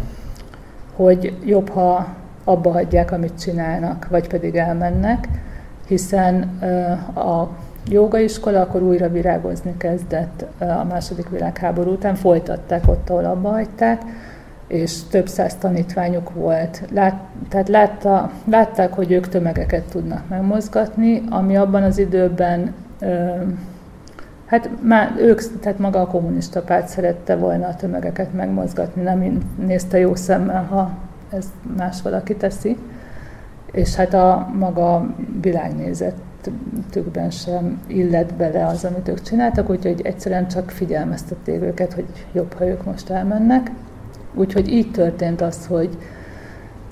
[0.96, 2.08] hogy jobb, ha
[2.44, 5.28] abba hagyják, amit csinálnak, vagy pedig elmennek,
[5.88, 6.42] hiszen
[7.16, 7.48] a
[7.90, 14.02] jogaiskola akkor újra virágozni kezdett a második világháború után, folytatták ott, ahol abba hagyták,
[14.72, 16.82] és több száz tanítványuk volt.
[16.92, 23.32] Lát, tehát látta, látták, hogy ők tömegeket tudnak megmozgatni, ami abban az időben, ö,
[24.46, 30.00] hát már ők, tehát maga a kommunista párt szerette volna a tömegeket megmozgatni, nem nézte
[30.00, 30.92] jó szemmel, ha
[31.30, 31.46] ez
[31.78, 32.78] más valaki teszi.
[33.72, 36.16] És hát a maga világnézet
[36.48, 42.54] életükben sem illett bele az, amit ők csináltak, úgyhogy egyszerűen csak figyelmeztették őket, hogy jobb,
[42.54, 43.72] ha ők most elmennek.
[44.34, 45.98] Úgyhogy így történt az, hogy,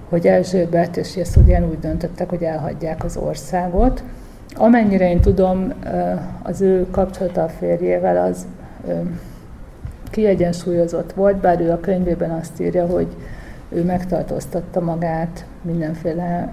[0.10, 4.04] hogy Erzsébet és Jeszudian úgy döntöttek, hogy elhagyják az országot.
[4.56, 5.74] Amennyire én tudom,
[6.44, 8.46] az ő kapcsolata a férjével az
[10.10, 13.08] kiegyensúlyozott volt, bár ő a könyvében azt írja, hogy
[13.70, 16.52] ő megtartóztatta magát mindenféle,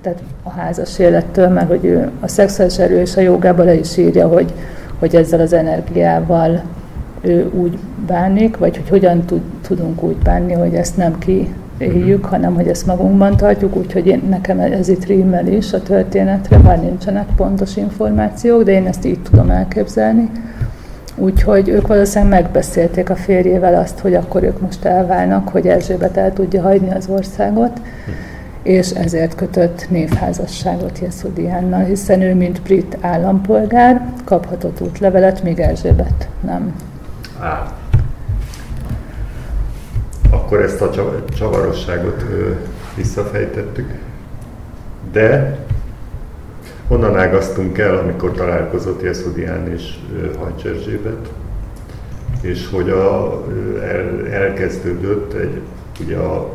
[0.00, 3.96] tehát a házas élettől, mert hogy ő a szexuális erő és a jogában le is
[3.96, 4.52] írja, hogy,
[4.98, 6.62] hogy ezzel az energiával
[7.52, 12.68] úgy bánik, vagy hogy hogyan tud, tudunk úgy bánni, hogy ezt nem kiéljük, hanem hogy
[12.68, 17.76] ezt magunkban tartjuk, úgyhogy én, nekem ez itt rímmel is a történetre, bár nincsenek pontos
[17.76, 20.30] információk, de én ezt így tudom elképzelni.
[21.16, 26.32] Úgyhogy ők valószínűleg megbeszélték a férjével azt, hogy akkor ők most elválnak, hogy Erzsébet el
[26.32, 27.80] tudja hagyni az országot,
[28.62, 36.74] és ezért kötött névházasságot Jeszudiánnal, hiszen ő, mint brit állampolgár, kaphatott útlevelet, míg Erzsébet nem.
[37.40, 37.72] Á.
[40.30, 40.90] Akkor ezt a
[41.36, 42.24] csavarosságot
[42.96, 43.92] visszafejtettük.
[45.12, 45.58] De
[46.90, 49.94] Honnan ágaztunk el, amikor találkozott Jeszudián és
[50.38, 50.62] Hajcs
[52.40, 53.42] és hogy a,
[53.82, 55.60] el, elkezdődött egy,
[56.00, 56.52] ugye a,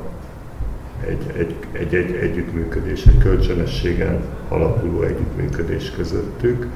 [1.07, 6.67] egy, egy, egy, egy együttműködés, egy kölcsönösségen alapuló együttműködés közöttük,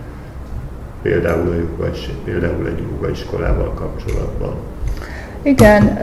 [1.02, 1.91] például, a joga,
[2.24, 4.56] például egy jogaiskolával kapcsolatban.
[5.41, 5.97] Igen,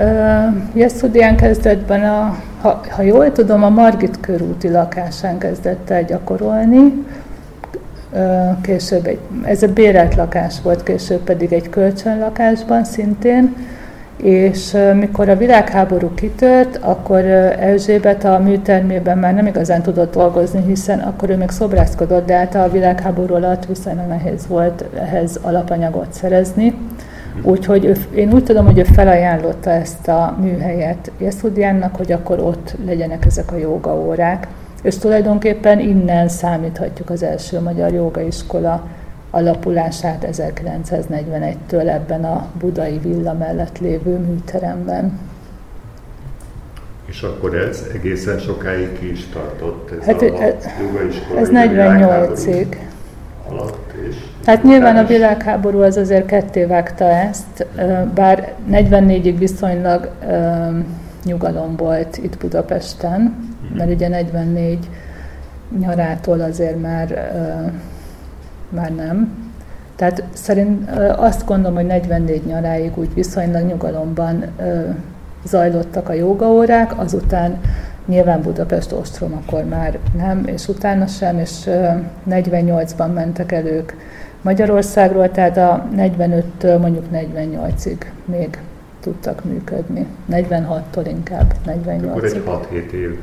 [0.75, 7.05] Jeszudián kezdetben, a, ha, ha jól tudom, a Margit körúti lakásán kezdett el gyakorolni,
[8.63, 13.55] később egy, ez a bérelt lakás volt, később pedig egy kölcsönlakásban szintén,
[14.17, 17.25] és mikor a világháború kitört, akkor
[17.59, 22.55] Erzsébet a műtermében már nem igazán tudott dolgozni, hiszen akkor ő még szobrászkodott, de hát
[22.55, 26.75] a világháború alatt viszonylag nehéz volt ehhez alapanyagot szerezni.
[27.43, 32.77] Úgyhogy ő, én úgy tudom, hogy ő felajánlotta ezt a műhelyet Jeszudiánnak, hogy akkor ott
[32.87, 34.47] legyenek ezek a jogaórák
[34.87, 38.87] és tulajdonképpen innen számíthatjuk az első magyar jogaiskola
[39.31, 45.19] alapulását 1941-től ebben a budai villa mellett lévő műteremben.
[47.07, 50.25] És akkor ez egészen sokáig ki is tartott, ez hát, a
[50.83, 51.41] jogaiskola?
[51.41, 52.77] Ez 48-ig.
[53.49, 54.17] Alatt és
[54.47, 57.67] hát nyilván a világháború az azért ketté vágta ezt,
[58.15, 60.11] bár 44-ig viszonylag
[61.25, 63.35] nyugalom volt itt Budapesten,
[63.77, 64.79] mert ugye 44
[65.81, 67.33] nyarától azért már,
[68.77, 69.45] már nem.
[69.97, 74.45] Tehát szerint azt gondolom, hogy 44 nyaráig úgy viszonylag nyugalomban
[75.45, 77.61] zajlottak a jogaórák, azután
[78.07, 81.69] nyilván Budapest ostrom akkor már nem, és utána sem, és
[82.31, 83.93] 48-ban mentek el ők
[84.43, 88.59] Magyarországról, tehát a 45-től mondjuk 48-ig még
[89.01, 90.07] tudtak működni.
[90.31, 92.11] 46-tól inkább 48-ig.
[92.11, 93.19] Akkor egy 6-7 év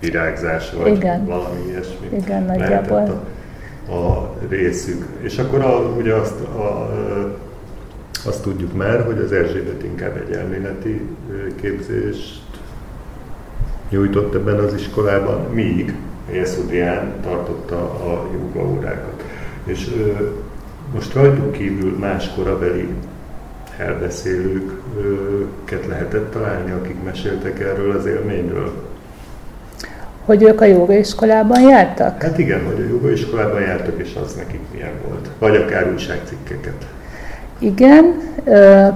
[0.00, 1.24] virágzás, vagy Igen.
[1.26, 2.06] valami ilyesmi.
[2.16, 3.24] Igen, nagyjából.
[3.88, 5.06] A, részük.
[5.20, 6.90] És akkor a, ugye azt, a,
[8.24, 11.00] azt tudjuk már, hogy az Erzsébet inkább egy elméleti
[11.60, 12.42] képzést
[13.90, 15.94] nyújtott ebben az iskolában, míg
[16.32, 19.24] Jeszudián tartotta a órákat.
[19.64, 20.12] És ö,
[20.94, 22.88] most rajtuk kívül más korabeli
[23.76, 28.89] elbeszélőket lehetett találni, akik meséltek erről az élményről?
[30.24, 32.22] Hogy ők a jogaiskolában jártak?
[32.22, 35.28] Hát igen, hogy a jogaiskolában jártak, és az nekik milyen volt.
[35.38, 36.86] Vagy akár újságcikkeket.
[37.58, 38.04] Igen,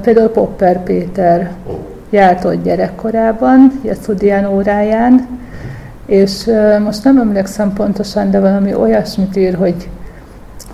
[0.02, 1.74] például Popper Péter oh.
[2.10, 5.28] járt ott gyerekkorában, Jeszudián óráján,
[6.06, 6.50] és
[6.84, 9.88] most nem emlékszem pontosan, de valami olyasmit ír, hogy,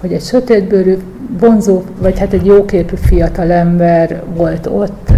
[0.01, 0.97] hogy egy sötétbőrű,
[1.39, 5.09] vonzó, vagy hát egy jóképű fiatal ember volt ott,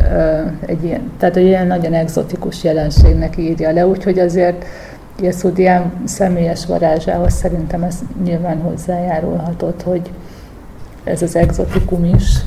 [0.66, 4.64] egy ilyen, tehát egy ilyen nagyon egzotikus jelenségnek írja le, úgyhogy azért
[5.20, 10.10] Jeszudián személyes varázsához szerintem ez nyilván hozzájárulhatott, hogy
[11.04, 12.38] ez az exotikum is.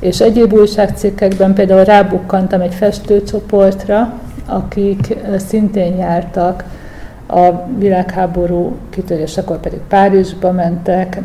[0.00, 4.12] És egyéb újságcikkekben például rábukkantam egy festőcsoportra,
[4.46, 6.64] akik szintén jártak
[7.26, 11.20] a világháború kitörésekor pedig Párizsba mentek,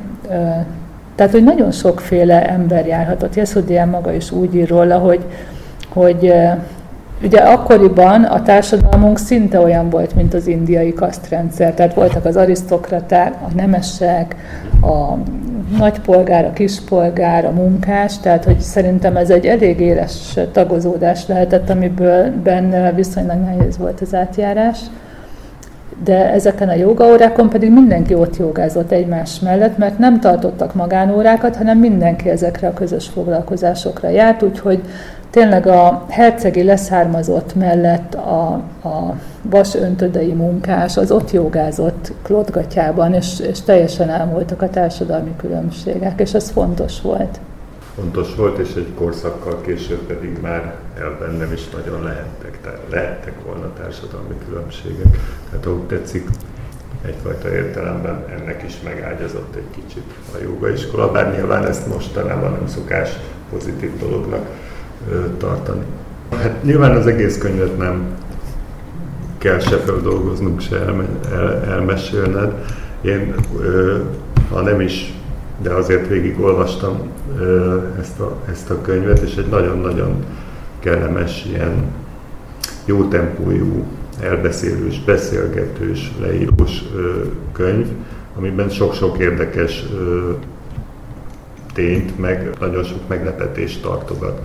[1.16, 3.36] tehát, hogy nagyon sokféle ember járhatott.
[3.36, 5.26] Jeszudián maga is úgy ír róla, hogy,
[5.90, 6.34] hogy
[7.24, 13.34] Ugye akkoriban a társadalmunk szinte olyan volt, mint az indiai kasztrendszer, tehát voltak az arisztokraták,
[13.34, 14.36] a nemesek,
[14.82, 15.18] a
[15.78, 22.32] nagypolgár, a kispolgár, a munkás, tehát hogy szerintem ez egy elég éles tagozódás lehetett, amiből
[22.44, 24.80] benne viszonylag nehéz volt az átjárás.
[26.04, 31.78] de ezeken a jogaórákon pedig mindenki ott jogázott egymás mellett, mert nem tartottak magánórákat, hanem
[31.78, 34.82] mindenki ezekre a közös foglalkozásokra járt, úgyhogy
[35.36, 38.48] tényleg a hercegi leszármazott mellett a,
[38.84, 46.20] a vas öntödei munkás az ott jogázott Klotgatyában, és, és teljesen elmúltak a társadalmi különbségek,
[46.20, 47.40] és ez fontos volt.
[47.96, 53.34] Fontos volt, és egy korszakkal később pedig már elben nem is nagyon lehettek, tehát lehettek
[53.46, 55.18] volna társadalmi különbségek.
[55.50, 56.30] Tehát ahogy tetszik,
[57.06, 63.10] egyfajta értelemben ennek is megágyazott egy kicsit a jogaiskola, bár nyilván ezt mostanában nem szokás
[63.50, 64.46] pozitív dolognak
[65.38, 65.84] tartani.
[66.32, 68.16] Hát nyilván az egész könyvet nem
[69.38, 72.54] kell se feldolgoznunk, se elme, el, elmesélned.
[73.02, 73.36] Én,
[74.50, 75.14] ha nem is,
[75.62, 76.98] de azért végigolvastam
[78.00, 80.26] ezt a, ezt a könyvet, és egy nagyon-nagyon
[80.80, 81.84] kellemes, ilyen
[82.86, 83.84] jó tempójú,
[84.22, 86.84] elbeszélős, beszélgetős, leírós
[87.52, 87.88] könyv,
[88.38, 89.86] amiben sok-sok érdekes
[91.74, 94.42] tényt, meg nagyon sok meglepetést tartogat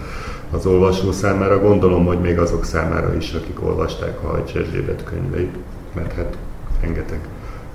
[0.52, 5.54] az olvasó számára, gondolom, hogy még azok számára is, akik olvasták a Hajcs Erzsébet könyveit,
[5.94, 6.36] mert hát
[6.80, 7.20] rengeteg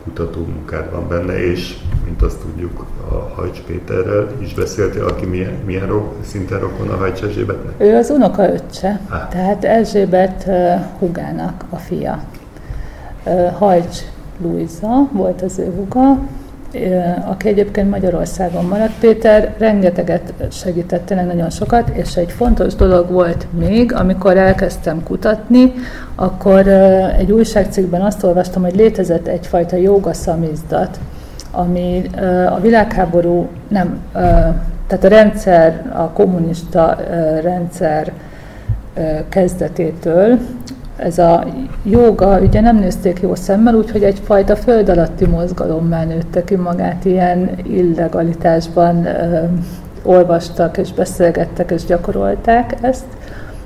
[0.03, 5.53] kutató munkád van benne, és mint azt tudjuk, a Hajcs Péterrel is beszéltél, aki milyen,
[5.65, 7.73] milyen ro, szinten rokon a Hajcs Erzsébetnek?
[7.77, 9.27] Ő az unoka öccse, ah.
[9.27, 12.23] tehát Erzsébet uh, Hugának a fia.
[13.23, 13.97] Uh, Hajcs
[14.41, 16.19] Luisa volt az ő huga,
[17.25, 18.99] aki egyébként Magyarországon maradt.
[18.99, 25.73] Péter rengeteget segített, tényleg nagyon sokat, és egy fontos dolog volt még, amikor elkezdtem kutatni,
[26.15, 26.67] akkor
[27.17, 30.99] egy újságcikkben azt olvastam, hogy létezett egyfajta joga szamizdat,
[31.51, 32.09] ami
[32.49, 33.99] a világháború nem,
[34.87, 36.97] tehát a rendszer, a kommunista
[37.41, 38.11] rendszer
[39.29, 40.39] kezdetétől
[40.97, 41.45] ez a
[41.83, 47.49] joga, ugye nem nézték jó szemmel, úgyhogy egyfajta föld alatti mozgalommá nőtte ki magát, ilyen
[47.63, 49.43] illegalitásban ö,
[50.03, 53.05] olvastak és beszélgettek és gyakorolták ezt,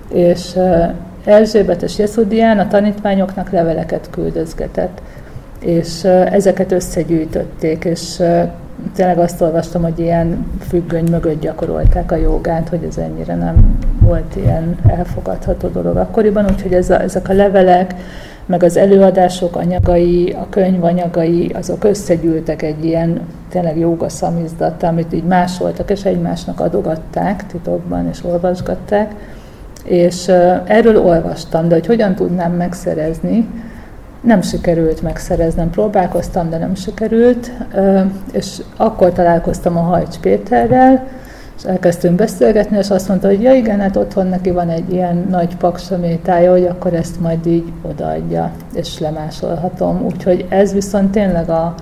[0.10, 0.84] és ö,
[1.26, 5.02] Erzsébet és Jeszudián a tanítványoknak leveleket küldözgetett,
[5.60, 8.42] és ö, ezeket összegyűjtötték, és ö,
[8.96, 14.36] tényleg azt olvastam, hogy ilyen függöny mögött gyakorolták a jogát, hogy ez ennyire nem volt
[14.36, 17.96] ilyen elfogadható dolog akkoriban, úgyhogy ez a, ezek a levelek,
[18.46, 25.14] meg az előadások anyagai, a könyv anyagai, azok összegyűltek egy ilyen tényleg joga szamizdatta, amit
[25.14, 29.14] így másoltak, és egymásnak adogatták titokban, és olvasgatták.
[29.84, 30.28] És
[30.66, 33.48] erről olvastam, de hogy hogyan tudnám megszerezni,
[34.22, 37.52] nem sikerült megszereznem, próbálkoztam, de nem sikerült,
[38.32, 41.08] és akkor találkoztam a Hajcs Péterrel,
[41.58, 45.28] és elkezdtünk beszélgetni, és azt mondta, hogy ja igen, hát otthon neki van egy ilyen
[45.30, 50.02] nagy paksamétája, hogy akkor ezt majd így odaadja, és lemásolhatom.
[50.06, 51.76] Úgyhogy ez viszont tényleg a,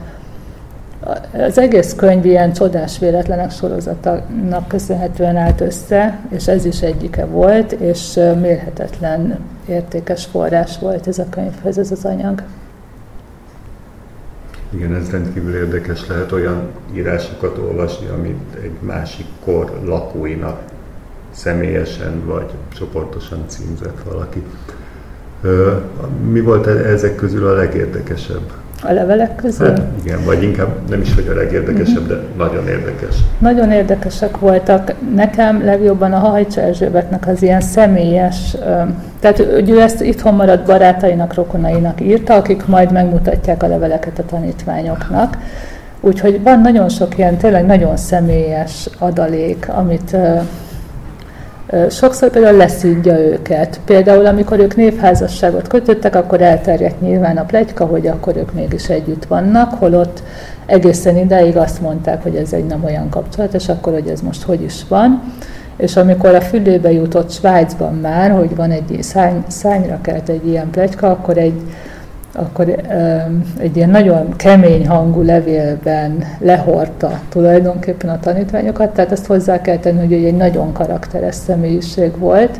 [1.33, 7.71] az egész könyv ilyen csodás véletlenek sorozatának köszönhetően állt össze, és ez is egyike volt,
[7.71, 12.43] és mérhetetlen értékes forrás volt ez a könyvhez, ez az anyag.
[14.69, 20.61] Igen, ez rendkívül érdekes lehet olyan írásokat olvasni, amit egy másik kor lakóinak
[21.31, 24.43] személyesen vagy csoportosan címzett valaki.
[26.31, 28.51] Mi volt e- ezek közül a legérdekesebb?
[28.83, 29.67] A levelek közül?
[29.67, 32.17] Hát, igen, vagy inkább nem is, hogy a legérdekesebb, uh-huh.
[32.17, 33.15] de nagyon érdekes.
[33.39, 34.93] Nagyon érdekesek voltak.
[35.15, 38.55] Nekem legjobban a Hajcsa Erzsébetnek az ilyen személyes,
[39.19, 45.37] tehát ő ezt itthon maradt barátainak, rokonainak írta, akik majd megmutatják a leveleket a tanítványoknak.
[46.01, 50.15] Úgyhogy van nagyon sok ilyen tényleg nagyon személyes adalék, amit
[51.89, 53.79] sokszor például leszídja őket.
[53.85, 59.25] Például amikor ők névházasságot kötöttek, akkor elterjedt nyilván a plegyka, hogy akkor ők mégis együtt
[59.25, 60.23] vannak, holott
[60.65, 64.43] egészen ideig azt mondták, hogy ez egy nem olyan kapcsolat, és akkor, hogy ez most
[64.43, 65.33] hogy is van.
[65.77, 70.69] És amikor a fülébe jutott Svájcban már, hogy van egy szány, szányra kelt egy ilyen
[70.69, 71.61] plegyka, akkor egy
[72.37, 72.69] akkor
[73.57, 79.99] egy ilyen nagyon kemény hangú levélben lehorta tulajdonképpen a tanítványokat, tehát ezt hozzá kell tenni,
[79.99, 82.59] hogy egy nagyon karakteres személyiség volt,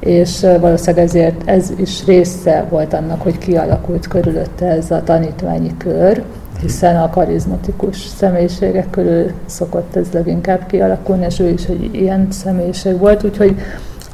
[0.00, 6.22] és valószínűleg ezért ez is része volt annak, hogy kialakult körülötte ez a tanítványi kör,
[6.60, 12.98] hiszen a karizmatikus személyiségek körül szokott ez leginkább kialakulni, és ő is egy ilyen személyiség
[12.98, 13.56] volt, úgyhogy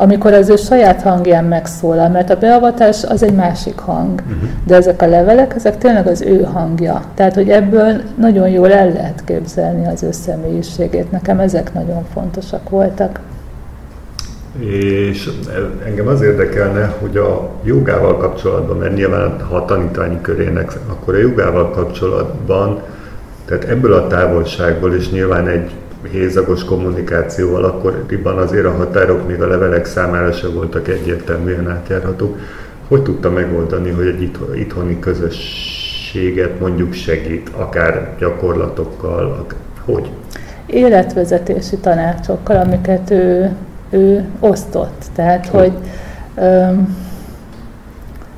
[0.02, 4.48] amikor az ő saját hangján megszólal, mert a beavatás az egy másik hang, uh-huh.
[4.66, 7.02] de ezek a levelek, ezek tényleg az ő hangja.
[7.14, 11.10] Tehát, hogy ebből nagyon jól el lehet képzelni az ő személyiségét.
[11.10, 13.20] Nekem ezek nagyon fontosak voltak.
[14.58, 15.30] És
[15.86, 21.18] engem az érdekelne, hogy a jogával kapcsolatban, mert nyilván ha a tanítványi körének, akkor a
[21.18, 22.80] jogával kapcsolatban,
[23.44, 25.70] tehát ebből a távolságból, és nyilván egy
[26.10, 32.38] hézagos kommunikációval, akkoriban azért a határok még a levelek számára se voltak egyértelműen átjárhatók.
[32.88, 39.46] Hogy tudta megoldani, hogy egy itthoni közösséget mondjuk segít, akár gyakorlatokkal,
[39.84, 40.10] hogy?
[40.66, 43.50] Életvezetési tanácsokkal, amiket ő,
[43.90, 45.04] ő osztott.
[45.14, 45.72] Tehát, hogy, hogy
[46.34, 46.96] öm,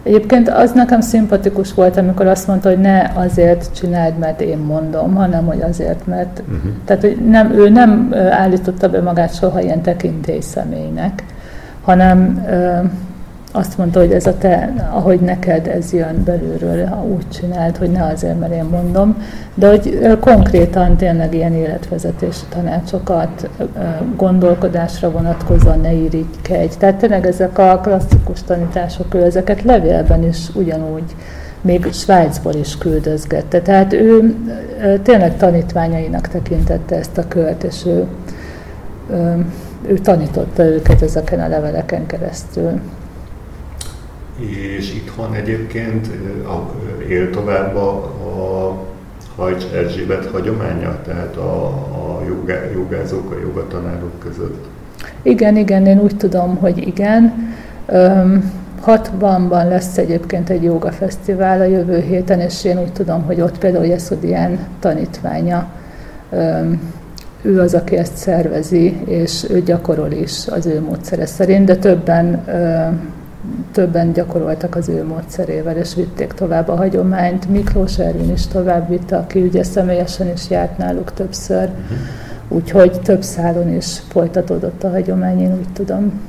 [0.02, 5.14] Egyébként az nekem szimpatikus volt, amikor azt mondta, hogy ne azért csináld, mert én mondom,
[5.14, 6.42] hanem hogy azért, mert...
[6.46, 6.72] Uh-huh.
[6.84, 11.24] Tehát, hogy nem, ő nem állította be magát soha ilyen tekintély személynek,
[11.82, 12.46] hanem
[13.52, 17.90] azt mondta, hogy ez a te, ahogy neked ez jön belülről, ha úgy csináld, hogy
[17.90, 19.22] ne azért, mert én mondom,
[19.54, 23.48] de hogy konkrétan tényleg ilyen életvezetési tanácsokat,
[24.16, 26.74] gondolkodásra vonatkozóan ne irigykedj.
[26.78, 31.14] Tehát tényleg ezek a klasszikus tanítások, ő ezeket levélben is ugyanúgy
[31.60, 33.60] még Svájcból is küldözgette.
[33.60, 34.34] Tehát ő
[35.02, 38.06] tényleg tanítványainak tekintette ezt a kört, és ő,
[39.86, 42.80] ő tanította őket ezeken a leveleken keresztül
[44.50, 46.08] és itthon egyébként
[47.08, 48.76] él tovább a, a
[49.36, 54.66] Hajcs Erzsébet hagyománya, tehát a, a jogá, jogázók, a jogatanárok között?
[55.22, 57.54] Igen, igen, én úgy tudom, hogy igen.
[58.80, 63.86] Hatbanban lesz egyébként egy jogafesztivál a jövő héten, és én úgy tudom, hogy ott például
[63.86, 65.70] Jeszodián tanítványa,
[67.42, 72.44] ő az, aki ezt szervezi, és ő gyakorol is az ő módszere szerint, de többen
[73.72, 77.48] többen gyakoroltak az ő módszerével, és vitték tovább a hagyományt.
[77.48, 81.98] Miklós Ervin is tovább vitte, aki ugye személyesen is járt náluk többször, uh-huh.
[82.48, 86.20] úgyhogy több szálon is folytatódott a hagyomány, én úgy tudom.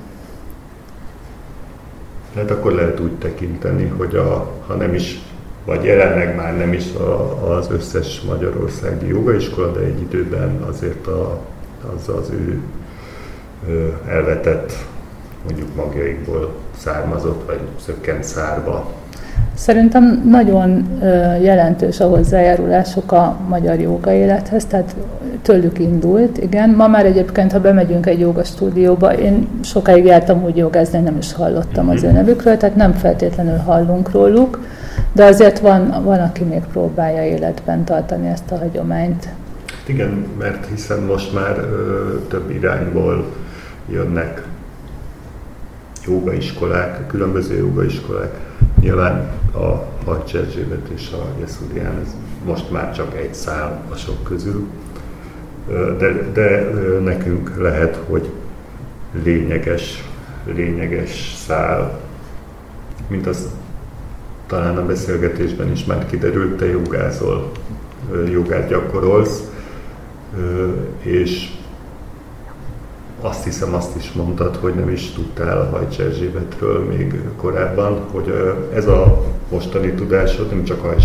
[2.36, 5.22] Hát akkor lehet úgy tekinteni, hogy a, ha nem is,
[5.66, 11.40] vagy jelenleg már nem is a, az összes magyarországi jogaiskola, de egy időben azért a,
[11.96, 12.62] az az ő
[14.08, 14.72] elvetett
[15.44, 18.92] mondjuk magjaikból származott, vagy szökkent szárba.
[19.54, 21.00] Szerintem nagyon
[21.42, 24.96] jelentős a hozzájárulások a magyar joga élethez, tehát
[25.42, 26.70] tőlük indult, igen.
[26.70, 31.34] Ma már egyébként, ha bemegyünk egy joga stúdióba, én sokáig jártam úgy jogázni, nem is
[31.34, 32.16] hallottam az ő mhm.
[32.16, 34.60] nevükről, tehát nem feltétlenül hallunk róluk,
[35.12, 39.28] de azért van, van aki még próbálja életben tartani ezt a hagyományt.
[39.86, 43.26] Igen, mert hiszen most már ö, több irányból
[43.90, 44.44] jönnek
[46.06, 48.40] jogaiskolák, különböző jogaiskolák.
[48.80, 49.92] Nyilván a
[50.34, 52.16] Erzsébet és a Jeszudián, ez
[52.46, 54.68] most már csak egy szál a sok közül,
[55.98, 56.70] de, de
[57.04, 58.30] nekünk lehet, hogy
[59.24, 60.04] lényeges,
[60.46, 62.00] lényeges szál,
[63.08, 63.50] mint az
[64.48, 67.52] talán a beszélgetésben is már kiderült, te jogázol,
[68.32, 69.44] jogát gyakorolsz,
[71.02, 71.52] és
[73.24, 78.34] azt hiszem azt is mondtad, hogy nem is tudtál a Hajcs Erzsébetről még korábban, hogy
[78.76, 80.96] ez a mostani tudásod nem csak a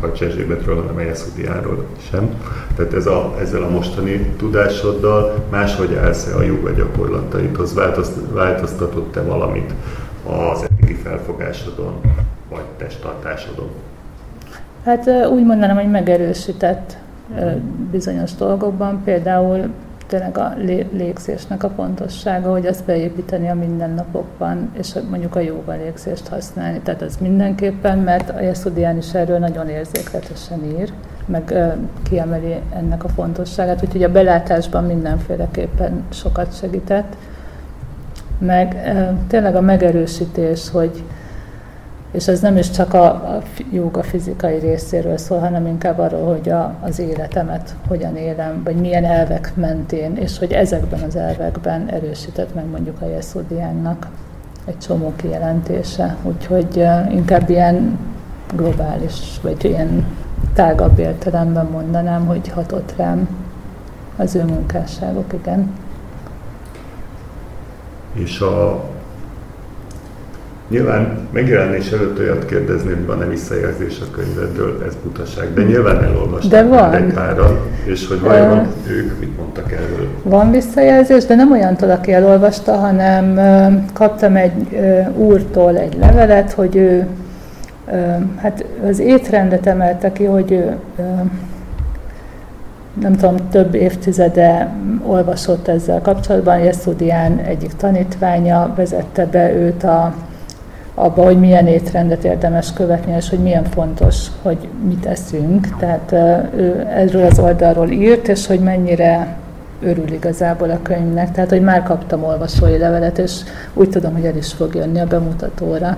[0.00, 2.30] Hajcs Erzsébetről, hanem a Jeszudiáról sem.
[2.76, 7.74] Tehát ez a, ezzel a mostani tudásoddal máshogy állsz-e a joga gyakorlataidhoz?
[8.32, 9.72] Változtatott-e valamit
[10.26, 12.00] az eddigi felfogásodon,
[12.50, 13.68] vagy testtartásodon?
[14.84, 16.96] Hát úgy mondanám, hogy megerősített
[17.90, 19.70] bizonyos dolgokban, például
[20.08, 20.54] tényleg a
[20.92, 26.80] légzésnek a fontossága, hogy azt beépíteni a mindennapokban, és mondjuk a jóga légzést használni.
[26.80, 30.92] Tehát az mindenképpen, mert a Jeszudián is erről nagyon érzékletesen ír,
[31.26, 31.54] meg
[32.02, 37.16] kiemeli ennek a fontosságát, úgyhogy a belátásban mindenféleképpen sokat segített.
[38.38, 38.76] Meg
[39.26, 41.04] tényleg a megerősítés, hogy
[42.10, 43.38] és ez nem is csak a,
[43.72, 49.04] joga fizikai részéről szól, hanem inkább arról, hogy a, az életemet hogyan élem, vagy milyen
[49.04, 54.06] elvek mentén, és hogy ezekben az elvekben erősített meg mondjuk a Jeszudiánnak
[54.64, 56.16] egy csomó kijelentése.
[56.22, 57.98] Úgyhogy inkább ilyen
[58.54, 60.06] globális, vagy ilyen
[60.54, 63.28] tágabb értelemben mondanám, hogy hatott rám
[64.16, 65.70] az ő munkásságok, igen.
[68.12, 68.84] És a
[70.68, 76.50] Nyilván megjelenés előtt olyat kérdezni, hogy van-e visszajelzés a könyvedről, ez butaság, de nyilván elolvastam
[76.50, 76.94] de van.
[76.94, 80.08] egy páran, és hogy vajon uh, ők mit mondtak erről.
[80.22, 86.52] Van visszajelzés, de nem olyantól, aki elolvasta, hanem uh, kaptam egy uh, úrtól egy levelet,
[86.52, 87.06] hogy ő
[87.86, 87.94] uh,
[88.36, 91.04] hát az étrendet emelte ki, hogy ő uh,
[93.00, 94.72] nem tudom, több évtizede
[95.06, 96.58] olvasott ezzel kapcsolatban.
[96.58, 100.14] Jeszudián egyik tanítványa vezette be őt a,
[100.98, 105.76] abba, hogy milyen étrendet érdemes követni, és hogy milyen fontos, hogy mit eszünk.
[105.78, 106.12] Tehát
[106.56, 109.36] ő erről az oldalról írt, és hogy mennyire
[109.82, 111.32] örül igazából a könyvnek.
[111.32, 113.32] Tehát, hogy már kaptam olvasói levelet, és
[113.74, 115.96] úgy tudom, hogy el is fog jönni a bemutatóra.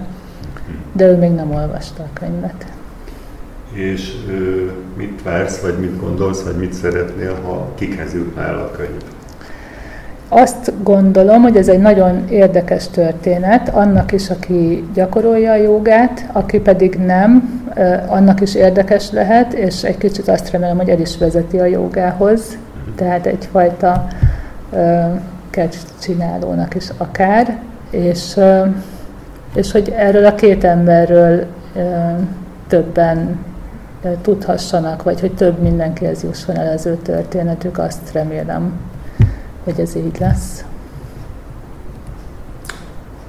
[0.93, 2.67] De ő még nem olvasta a könyvet.
[3.73, 4.67] És ö,
[4.97, 9.03] mit vársz, vagy mit gondolsz, vagy mit szeretnél, ha kikhez jutnál a könyv?
[10.33, 16.61] Azt gondolom, hogy ez egy nagyon érdekes történet, annak is, aki gyakorolja a jogát, aki
[16.61, 17.63] pedig nem,
[18.07, 22.59] annak is érdekes lehet, és egy kicsit azt remélem, hogy el is vezeti a jogához,
[22.95, 24.07] tehát egyfajta
[26.01, 27.59] csinálónak is akár,
[27.91, 28.41] és,
[29.55, 31.45] és hogy erről a két emberről
[32.69, 33.39] többen
[34.23, 38.73] tudhassanak, vagy hogy több mindenkihez jusson el az ő történetük, azt remélem,
[39.65, 40.65] hogy ez így lesz.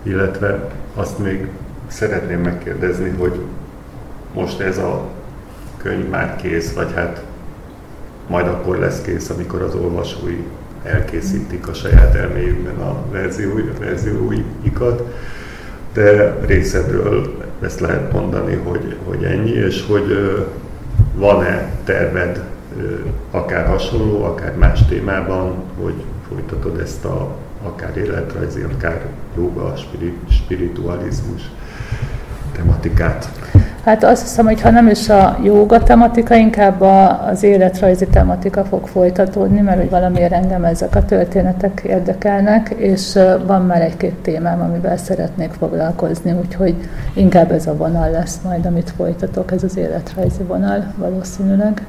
[0.04, 1.48] Illetve azt még
[1.88, 3.40] szeretném megkérdezni, hogy
[4.34, 5.08] most ez a
[5.78, 7.24] könyv már kész, vagy hát
[8.28, 10.44] majd akkor lesz kész, amikor az olvasói
[10.84, 15.14] elkészítik a saját elméjükben a verziói, a verzióikat,
[15.94, 20.38] de részedről ezt lehet mondani, hogy, hogy ennyi, és hogy
[21.16, 22.44] van-e terved
[23.32, 26.04] akár hasonló, akár más témában, hogy
[26.42, 29.02] folytatod ezt a akár életrajzi, akár
[29.38, 29.74] joga,
[30.30, 31.42] spiritualizmus
[32.56, 33.30] tematikát?
[33.84, 36.82] Hát azt hiszem, hogy ha nem is a jóga tematika, inkább
[37.32, 43.66] az életrajzi tematika fog folytatódni, mert hogy valamiért engem ezek a történetek érdekelnek, és van
[43.66, 46.76] már egy-két témám, amivel szeretnék foglalkozni, úgyhogy
[47.14, 51.86] inkább ez a vonal lesz majd, amit folytatok, ez az életrajzi vonal valószínűleg.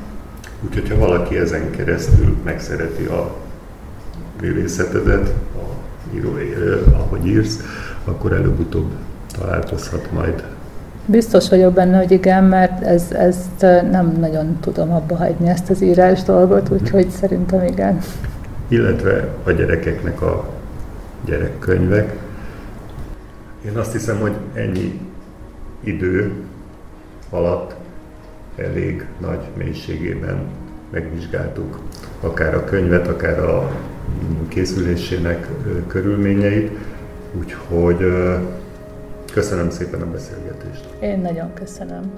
[0.64, 3.34] Úgyhogy ha valaki ezen keresztül megszereti a
[4.42, 5.64] művészetedet, a
[6.14, 6.30] író,
[6.92, 7.60] ahogy írsz,
[8.04, 8.90] akkor előbb-utóbb
[9.38, 10.44] találkozhat majd
[11.06, 13.60] Biztos vagyok benne, hogy igen, mert ez, ezt
[13.90, 17.98] nem nagyon tudom abba hagyni, ezt az írás dolgot, úgyhogy szerintem igen.
[18.68, 20.48] Illetve a gyerekeknek a
[21.24, 22.16] gyerekkönyvek.
[23.64, 25.00] Én azt hiszem, hogy ennyi
[25.80, 26.32] idő
[27.30, 27.74] alatt
[28.56, 30.40] elég nagy mélységében
[30.90, 31.78] megvizsgáltuk
[32.20, 33.70] akár a könyvet, akár a
[34.48, 35.48] készülésének
[35.86, 36.70] körülményeit,
[37.38, 37.96] úgyhogy
[39.32, 40.84] Köszönöm szépen a beszélgetést.
[41.00, 42.12] Én nagyon köszönöm.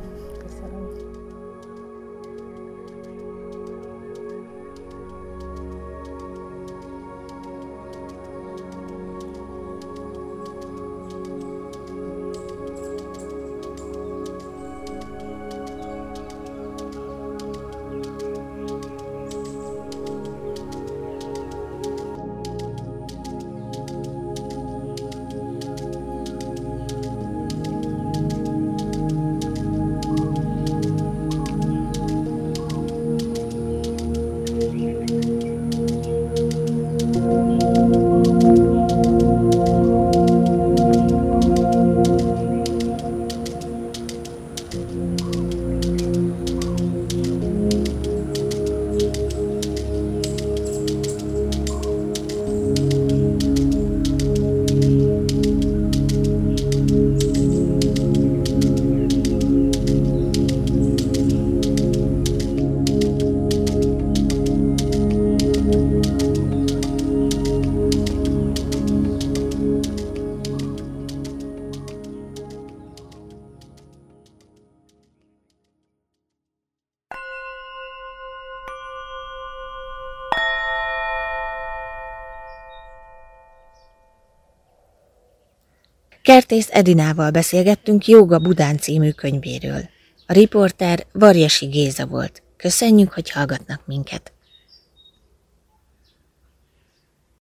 [86.47, 89.81] Kertész Edinával beszélgettünk Jóga Budán című könyvéről.
[90.27, 92.43] A riporter Varjasi Géza volt.
[92.57, 94.34] Köszönjük, hogy hallgatnak minket.